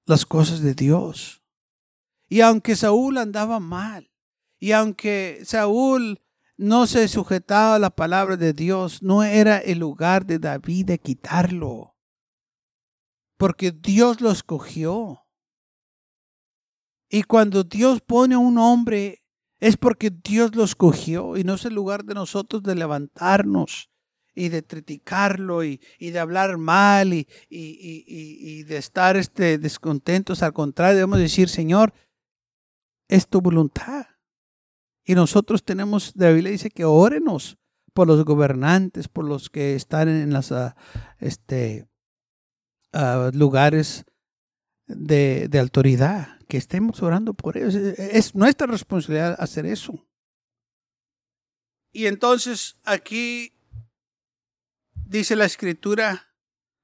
las 0.05 0.27
cosas 0.27 0.62
de 0.62 0.75
Dios. 0.75 1.44
Y 2.29 2.40
aunque 2.40 2.75
Saúl 2.75 3.18
andaba 3.18 3.61
mal, 3.61 4.11
y 4.59 4.72
aunque 4.72 5.42
Saúl 5.44 6.20
no 6.57 6.88
se 6.88 7.07
sujetaba 7.07 7.77
a 7.77 7.79
la 7.79 7.90
palabra 7.90 8.37
de 8.37 8.53
Dios, 8.53 9.01
no 9.01 9.22
era 9.22 9.59
el 9.59 9.79
lugar 9.79 10.27
de 10.27 10.40
David 10.40 10.87
de 10.87 10.99
quitarlo, 10.99 11.96
porque 13.37 13.70
Dios 13.70 14.20
lo 14.20 14.33
escogió. 14.33 15.25
Y 17.09 17.22
cuando 17.22 17.62
Dios 17.62 18.01
pone 18.01 18.35
a 18.35 18.38
un 18.38 18.59
hombre 18.59 19.22
es 19.61 19.77
porque 19.77 20.11
Dios 20.11 20.55
lo 20.55 20.64
escogió 20.64 21.37
y 21.37 21.45
no 21.45 21.55
es 21.55 21.64
el 21.64 21.75
lugar 21.75 22.05
de 22.05 22.14
nosotros 22.14 22.62
de 22.62 22.75
levantarnos 22.75 23.90
y 24.35 24.51
de 24.51 24.62
criticarlo 24.64 25.64
y, 25.64 25.81
de 25.99 26.19
hablar 26.19 26.59
mal 26.59 27.12
y, 27.14 28.62
de 28.64 28.77
estar 28.77 29.16
este, 29.16 29.59
descontentos. 29.59 30.42
Al 30.42 30.53
contrario, 30.53 30.97
debemos 30.97 31.19
decir, 31.19 31.49
Señor, 31.49 31.95
es 33.09 33.27
tu 33.29 33.40
voluntad. 33.40 34.07
Y 35.05 35.14
nosotros 35.14 35.64
tenemos, 35.64 36.12
la 36.16 36.31
Biblia 36.31 36.51
dice 36.51 36.71
que 36.71 36.85
órenos 36.85 37.57
por 37.95 38.07
los 38.07 38.25
gobernantes, 38.25 39.09
por 39.09 39.25
los 39.25 39.49
que 39.49 39.75
están 39.75 40.09
en 40.09 40.33
las, 40.33 40.53
ah, 40.53 40.77
este, 41.19 41.88
ah, 42.92 43.31
lugares 43.33 44.05
de, 44.87 45.49
de, 45.49 45.59
autoridad, 45.59 46.38
que 46.49 46.57
estemos 46.57 47.03
orando 47.03 47.35
por 47.35 47.57
ellos. 47.57 47.75
Es 47.75 48.35
nuestra 48.35 48.66
responsabilidad 48.66 49.37
hacer 49.38 49.66
eso. 49.66 50.07
Y 51.92 52.07
entonces 52.07 52.77
aquí 52.85 53.53
dice 55.07 55.37
la 55.37 55.44
escritura, 55.44 56.35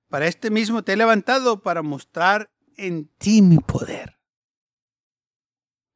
para 0.08 0.26
este 0.26 0.50
mismo 0.50 0.82
te 0.82 0.92
he 0.92 0.96
levantado 0.96 1.62
para 1.62 1.82
mostrar 1.82 2.50
en 2.76 3.08
ti 3.18 3.42
mi 3.42 3.58
poder. 3.58 4.18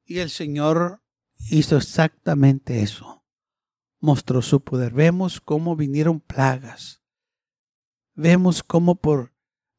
Y 0.05 0.19
el 0.19 0.31
Señor 0.31 1.03
hizo 1.51 1.77
exactamente 1.77 2.83
eso. 2.83 3.25
Mostró 3.99 4.41
su 4.41 4.61
poder. 4.61 4.93
Vemos 4.93 5.41
cómo 5.41 5.75
vinieron 5.75 6.21
plagas. 6.21 7.03
Vemos 8.15 8.63
cómo 8.63 8.95
por 8.95 9.33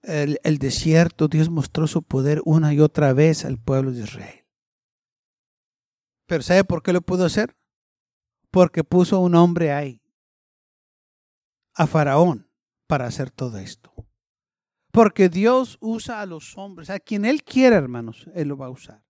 el, 0.08 0.58
desierto 0.58 1.28
Dios 1.28 1.50
mostró 1.50 1.86
su 1.86 2.02
poder 2.02 2.42
una 2.46 2.74
y 2.74 2.80
otra 2.80 3.14
vez 3.14 3.46
al 3.46 3.58
pueblo 3.58 3.92
de 3.92 4.04
Israel. 4.04 4.46
Pero 6.26 6.44
¿sabe 6.44 6.64
por 6.64 6.82
qué 6.82 6.94
lo 6.94 7.02
pudo 7.02 7.26
hacer? 7.26 7.56
Porque 8.52 8.84
puso 8.84 9.20
un 9.20 9.36
hombre 9.36 9.74
ahí, 9.74 10.02
a 11.74 11.88
Faraón, 11.88 12.50
para 12.88 13.06
hacer 13.06 13.32
todo 13.32 13.58
esto. 13.58 13.94
Porque 14.92 15.30
Dios 15.30 15.78
usa 15.82 16.22
a 16.22 16.26
los 16.26 16.58
hombres, 16.58 16.90
a 16.90 17.00
quien 17.00 17.26
Él 17.26 17.44
quiera, 17.44 17.76
hermanos, 17.76 18.30
Él 18.34 18.48
lo 18.48 18.58
va 18.58 18.68
a 18.68 18.72
usar. 18.72 19.04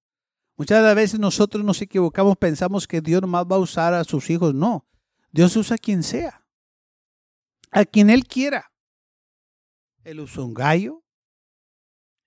Muchas 0.57 0.95
veces 0.95 1.19
nosotros 1.19 1.63
nos 1.63 1.81
equivocamos, 1.81 2.35
pensamos 2.37 2.87
que 2.87 2.99
Dios 2.99 3.21
nomás 3.21 3.45
va 3.45 3.57
a 3.57 3.59
usar 3.59 3.93
a 3.93 4.03
sus 4.03 4.29
hijos. 4.31 4.55
No, 4.55 4.87
Dios 5.31 5.55
usa 5.55 5.75
a 5.75 5.77
quien 5.77 6.01
sea, 6.01 6.43
a 7.69 7.85
quien 7.85 8.09
Él 8.09 8.25
quiera. 8.25 8.71
Él 10.07 10.21
usa 10.21 10.41
un 10.41 10.53
gallo, 10.53 11.03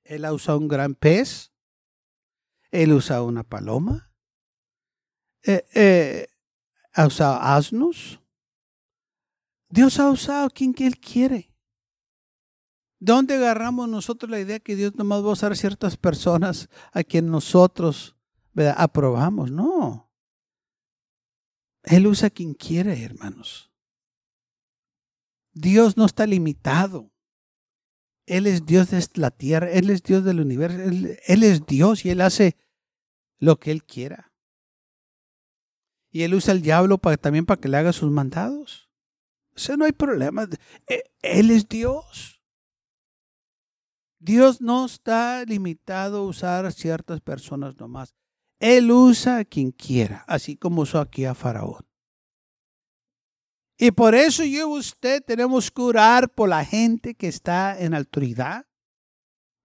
Él 0.04 0.26
usado 0.30 0.58
un 0.58 0.68
gran 0.68 0.94
pez, 0.94 1.50
Él 2.70 2.92
usa 2.92 3.22
una 3.22 3.42
paloma, 3.42 4.12
eh, 5.44 5.64
eh, 5.74 6.28
ha 6.92 7.06
usado 7.06 7.40
asnos. 7.40 8.20
Dios 9.70 9.98
ha 9.98 10.10
usado 10.10 10.48
a 10.48 10.50
quien 10.50 10.74
Él 10.76 11.00
quiere. 11.00 11.56
¿Dónde 12.98 13.36
agarramos 13.36 13.88
nosotros 13.88 14.30
la 14.30 14.40
idea 14.40 14.60
que 14.60 14.76
Dios 14.76 14.94
nomás 14.96 15.24
va 15.24 15.30
a 15.30 15.32
usar 15.32 15.56
ciertas 15.56 15.96
personas 15.96 16.68
a 16.92 17.02
quien 17.02 17.30
nosotros 17.30 18.14
aprobamos, 18.76 19.50
no. 19.50 20.12
Él 21.84 22.06
usa 22.06 22.26
a 22.26 22.30
quien 22.30 22.52
quiere, 22.52 23.02
hermanos. 23.02 23.72
Dios 25.54 25.96
no 25.96 26.04
está 26.04 26.26
limitado. 26.26 27.09
Él 28.30 28.46
es 28.46 28.64
Dios 28.64 28.90
de 28.90 29.04
la 29.14 29.32
tierra, 29.32 29.68
Él 29.72 29.90
es 29.90 30.04
Dios 30.04 30.24
del 30.24 30.38
universo, 30.38 30.78
Él, 30.78 31.42
es 31.42 31.66
Dios 31.66 32.04
y 32.04 32.10
Él 32.10 32.20
hace 32.20 32.56
lo 33.40 33.58
que 33.58 33.72
Él 33.72 33.82
quiera. 33.82 34.32
Y 36.12 36.22
Él 36.22 36.34
usa 36.34 36.52
al 36.52 36.62
diablo 36.62 36.98
para, 36.98 37.16
también 37.16 37.44
para 37.44 37.60
que 37.60 37.68
le 37.68 37.76
haga 37.76 37.92
sus 37.92 38.08
mandados. 38.08 38.88
Eso 39.56 39.76
no 39.76 39.84
hay 39.84 39.90
problema. 39.90 40.48
E, 40.86 41.10
él 41.22 41.50
es 41.50 41.68
Dios. 41.68 42.40
Dios 44.20 44.60
no 44.60 44.86
está 44.86 45.44
limitado 45.44 46.18
a 46.18 46.26
usar 46.26 46.72
ciertas 46.72 47.20
personas 47.20 47.76
nomás. 47.80 48.14
Él 48.60 48.92
usa 48.92 49.38
a 49.38 49.44
quien 49.44 49.72
quiera, 49.72 50.24
así 50.28 50.56
como 50.56 50.82
usó 50.82 51.00
aquí 51.00 51.24
a 51.24 51.34
Faraón. 51.34 51.84
Y 53.82 53.92
por 53.92 54.14
eso 54.14 54.44
yo 54.44 54.76
y 54.76 54.78
usted 54.78 55.24
tenemos 55.24 55.70
que 55.70 55.80
orar 55.80 56.28
por 56.28 56.50
la 56.50 56.66
gente 56.66 57.14
que 57.14 57.28
está 57.28 57.80
en 57.80 57.94
autoridad, 57.94 58.66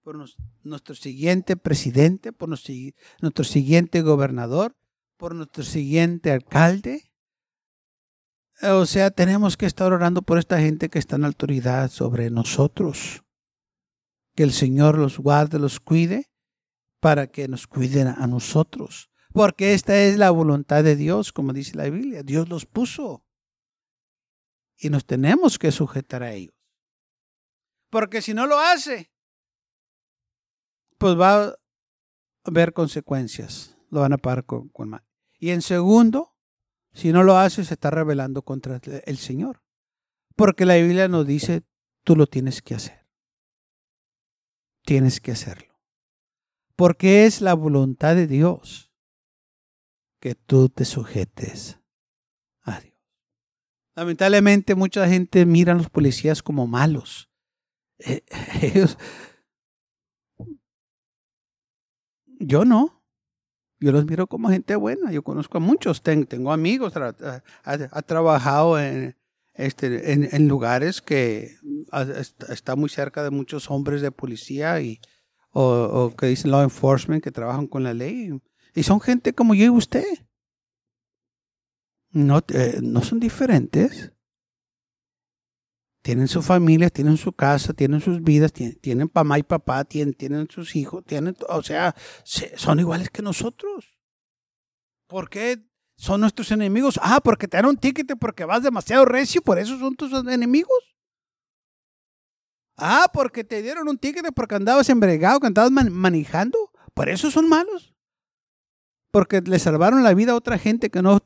por 0.04 0.16
nuestro 0.64 0.96
siguiente 0.96 1.58
presidente, 1.58 2.32
por 2.32 2.48
nuestro 2.48 3.44
siguiente 3.44 4.02
gobernador, 4.02 4.74
por 5.18 5.36
nuestro 5.36 5.66
siguiente 5.66 6.32
alcalde. 6.32 7.12
O 8.62 8.86
sea, 8.86 9.12
tenemos 9.12 9.58
que 9.58 9.66
estar 9.66 9.92
orando 9.92 10.22
por 10.22 10.40
esta 10.40 10.62
gente 10.62 10.88
que 10.88 11.00
está 11.00 11.18
en 11.18 11.26
autoridad 11.26 11.92
sobre 11.92 12.30
nosotros. 12.30 13.22
Que 14.34 14.44
el 14.44 14.54
Señor 14.54 14.98
los 14.98 15.20
guarde, 15.20 15.60
los 15.60 15.82
cuide 15.82 16.32
para 17.02 17.28
que 17.28 17.50
nos 17.50 17.68
cuiden 17.68 18.08
a 18.08 18.28
nosotros. 18.28 19.10
Porque 19.34 19.74
esta 19.74 20.00
es 20.04 20.18
la 20.18 20.32
voluntad 20.32 20.86
de 20.86 20.96
Dios, 20.96 21.34
como 21.34 21.52
dice 21.52 21.76
la 21.76 21.90
Biblia. 21.90 22.24
Dios 22.24 22.48
los 22.48 22.66
puso. 22.66 23.25
Y 24.78 24.90
nos 24.90 25.06
tenemos 25.06 25.58
que 25.58 25.72
sujetar 25.72 26.24
a 26.24 26.34
ellos. 26.34 26.56
Porque 27.90 28.22
si 28.22 28.34
no 28.34 28.46
lo 28.46 28.60
hace, 28.60 29.12
pues 30.98 31.20
va 31.20 31.46
a 31.46 31.56
haber 32.44 32.74
consecuencias. 32.74 33.78
Lo 33.90 34.02
van 34.02 34.14
a 34.14 34.18
pagar 34.18 34.46
con, 34.46 34.70
con 34.70 34.90
mal. 34.90 35.06
Y 35.40 35.52
en 35.52 35.62
segundo, 35.62 36.36
si 36.94 37.12
no 37.12 37.24
lo 37.24 37.38
hace, 37.38 37.64
se 37.64 37.74
está 37.74 37.92
rebelando 37.92 38.42
contra 38.42 38.82
el 39.06 39.18
Señor. 39.18 39.62
Porque 40.36 40.66
la 40.66 40.76
Biblia 40.76 41.08
nos 41.08 41.26
dice, 41.26 41.64
tú 42.04 42.16
lo 42.16 42.28
tienes 42.28 42.62
que 42.62 42.76
hacer. 42.76 43.06
Tienes 44.84 45.22
que 45.22 45.32
hacerlo. 45.32 45.80
Porque 46.76 47.26
es 47.26 47.42
la 47.42 47.54
voluntad 47.54 48.16
de 48.16 48.28
Dios 48.28 48.92
que 50.20 50.36
tú 50.36 50.70
te 50.70 50.86
sujetes. 50.86 51.80
Lamentablemente 53.96 54.76
mucha 54.76 55.08
gente 55.08 55.46
mira 55.46 55.72
a 55.72 55.76
los 55.76 55.90
policías 55.90 56.44
como 56.44 56.68
malos. 56.68 57.30
Eh, 58.00 58.24
yo 62.40 62.66
no. 62.66 63.02
Yo 63.80 63.92
los 63.92 64.06
miro 64.06 64.28
como 64.28 64.50
gente 64.50 64.76
buena. 64.76 65.12
Yo 65.12 65.24
conozco 65.24 65.58
a 65.58 65.62
muchos. 65.62 66.02
tengo 66.02 66.52
amigos. 66.52 66.94
Ha, 66.96 68.02
trabajado 68.02 68.80
en, 68.80 69.16
este, 69.54 70.12
en, 70.36 70.48
lugares 70.48 71.02
que 71.02 71.56
está 72.50 72.76
muy 72.76 72.90
cerca 72.90 73.24
de 73.24 73.32
muchos 73.32 73.70
hombres 73.70 74.02
de 74.02 74.12
policía 74.12 74.82
y, 74.82 75.00
o, 75.52 76.14
que 76.18 76.28
dicen 76.28 76.52
law 76.52 76.64
enforcement, 76.64 77.24
que 77.24 77.32
trabajan 77.32 77.68
con 77.68 77.84
la 77.84 77.94
ley. 77.94 78.42
Y 78.74 78.84
son 78.84 79.00
gente 79.00 79.34
como 79.34 79.56
yo 79.56 79.66
y 79.66 79.70
usted. 79.70 80.06
No, 82.16 82.42
eh, 82.48 82.80
no 82.82 83.04
son 83.04 83.20
diferentes. 83.20 84.14
Tienen 86.02 86.30
su 86.30 86.42
familia, 86.42 86.90
tienen 86.90 87.18
su 87.18 87.34
casa, 87.34 87.74
tienen 87.74 88.00
sus 88.00 88.24
vidas, 88.24 88.54
tienen, 88.54 89.12
mamá 89.14 89.38
y 89.38 89.44
papá, 89.44 89.84
tienen, 89.84 90.48
sus 90.50 90.78
hijos, 90.78 91.04
tienen, 91.04 91.36
o 91.50 91.62
sea, 91.62 91.94
son 92.24 92.80
iguales 92.80 93.10
que 93.10 93.22
nosotros. 93.22 94.00
¿Por 95.08 95.30
qué 95.30 95.68
son 95.98 96.22
nuestros 96.22 96.52
enemigos? 96.52 96.98
Ah, 97.02 97.20
porque 97.22 97.50
te 97.50 97.58
dan 97.58 97.66
un 97.66 97.78
ticket 97.78 98.18
porque 98.18 98.46
vas 98.46 98.64
demasiado 98.64 99.04
recio, 99.04 99.42
por 99.42 99.60
eso 99.60 99.78
son 99.78 99.96
tus 99.96 100.14
enemigos. 100.14 100.96
Ah, 102.78 103.10
porque 103.14 103.44
te 103.44 103.62
dieron 103.62 103.90
un 103.90 103.98
ticket 103.98 104.26
porque 104.34 104.56
andabas 104.56 104.88
embregado, 104.88 105.42
que 105.42 105.48
andabas 105.48 105.72
manejando. 105.72 106.72
Por 106.94 107.10
eso 107.10 107.30
son 107.30 107.50
malos. 107.50 107.95
Porque 109.16 109.40
le 109.40 109.60
salvaron 109.60 110.04
la 110.04 110.14
vida 110.14 110.34
a 110.34 110.36
otra 110.36 110.58
gente 110.58 110.90
que 110.90 111.02
no, 111.02 111.22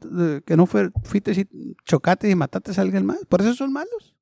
que 0.45 0.55
no 0.55 0.67
fue, 0.67 0.91
fuiste 1.03 1.31
y 1.31 1.75
chocaste 1.85 2.29
y 2.29 2.35
mataste 2.35 2.79
a 2.79 2.83
alguien 2.83 3.03
más. 3.03 3.25
Por 3.25 3.41
eso 3.41 3.55
son 3.55 3.73
malos. 3.73 4.15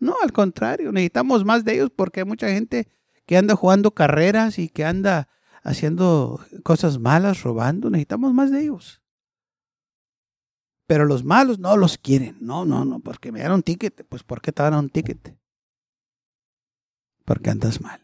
No, 0.00 0.16
al 0.20 0.32
contrario, 0.32 0.90
necesitamos 0.90 1.44
más 1.44 1.64
de 1.64 1.74
ellos 1.74 1.92
porque 1.94 2.20
hay 2.20 2.26
mucha 2.26 2.48
gente 2.48 2.88
que 3.24 3.36
anda 3.36 3.54
jugando 3.54 3.92
carreras 3.92 4.58
y 4.58 4.68
que 4.68 4.84
anda 4.84 5.28
haciendo 5.62 6.40
cosas 6.64 6.98
malas, 6.98 7.44
robando. 7.44 7.88
Necesitamos 7.88 8.34
más 8.34 8.50
de 8.50 8.62
ellos. 8.62 9.00
Pero 10.88 11.04
los 11.04 11.22
malos 11.22 11.60
no 11.60 11.76
los 11.76 11.98
quieren. 11.98 12.36
No, 12.40 12.64
no, 12.64 12.84
no, 12.84 12.98
porque 12.98 13.30
me 13.30 13.38
dieron 13.38 13.62
ticket. 13.62 14.04
Pues 14.08 14.24
¿por 14.24 14.40
qué 14.40 14.50
te 14.50 14.64
dan 14.64 14.74
un 14.74 14.90
ticket? 14.90 15.38
porque 17.24 17.50
andas 17.50 17.80
mal. 17.80 18.03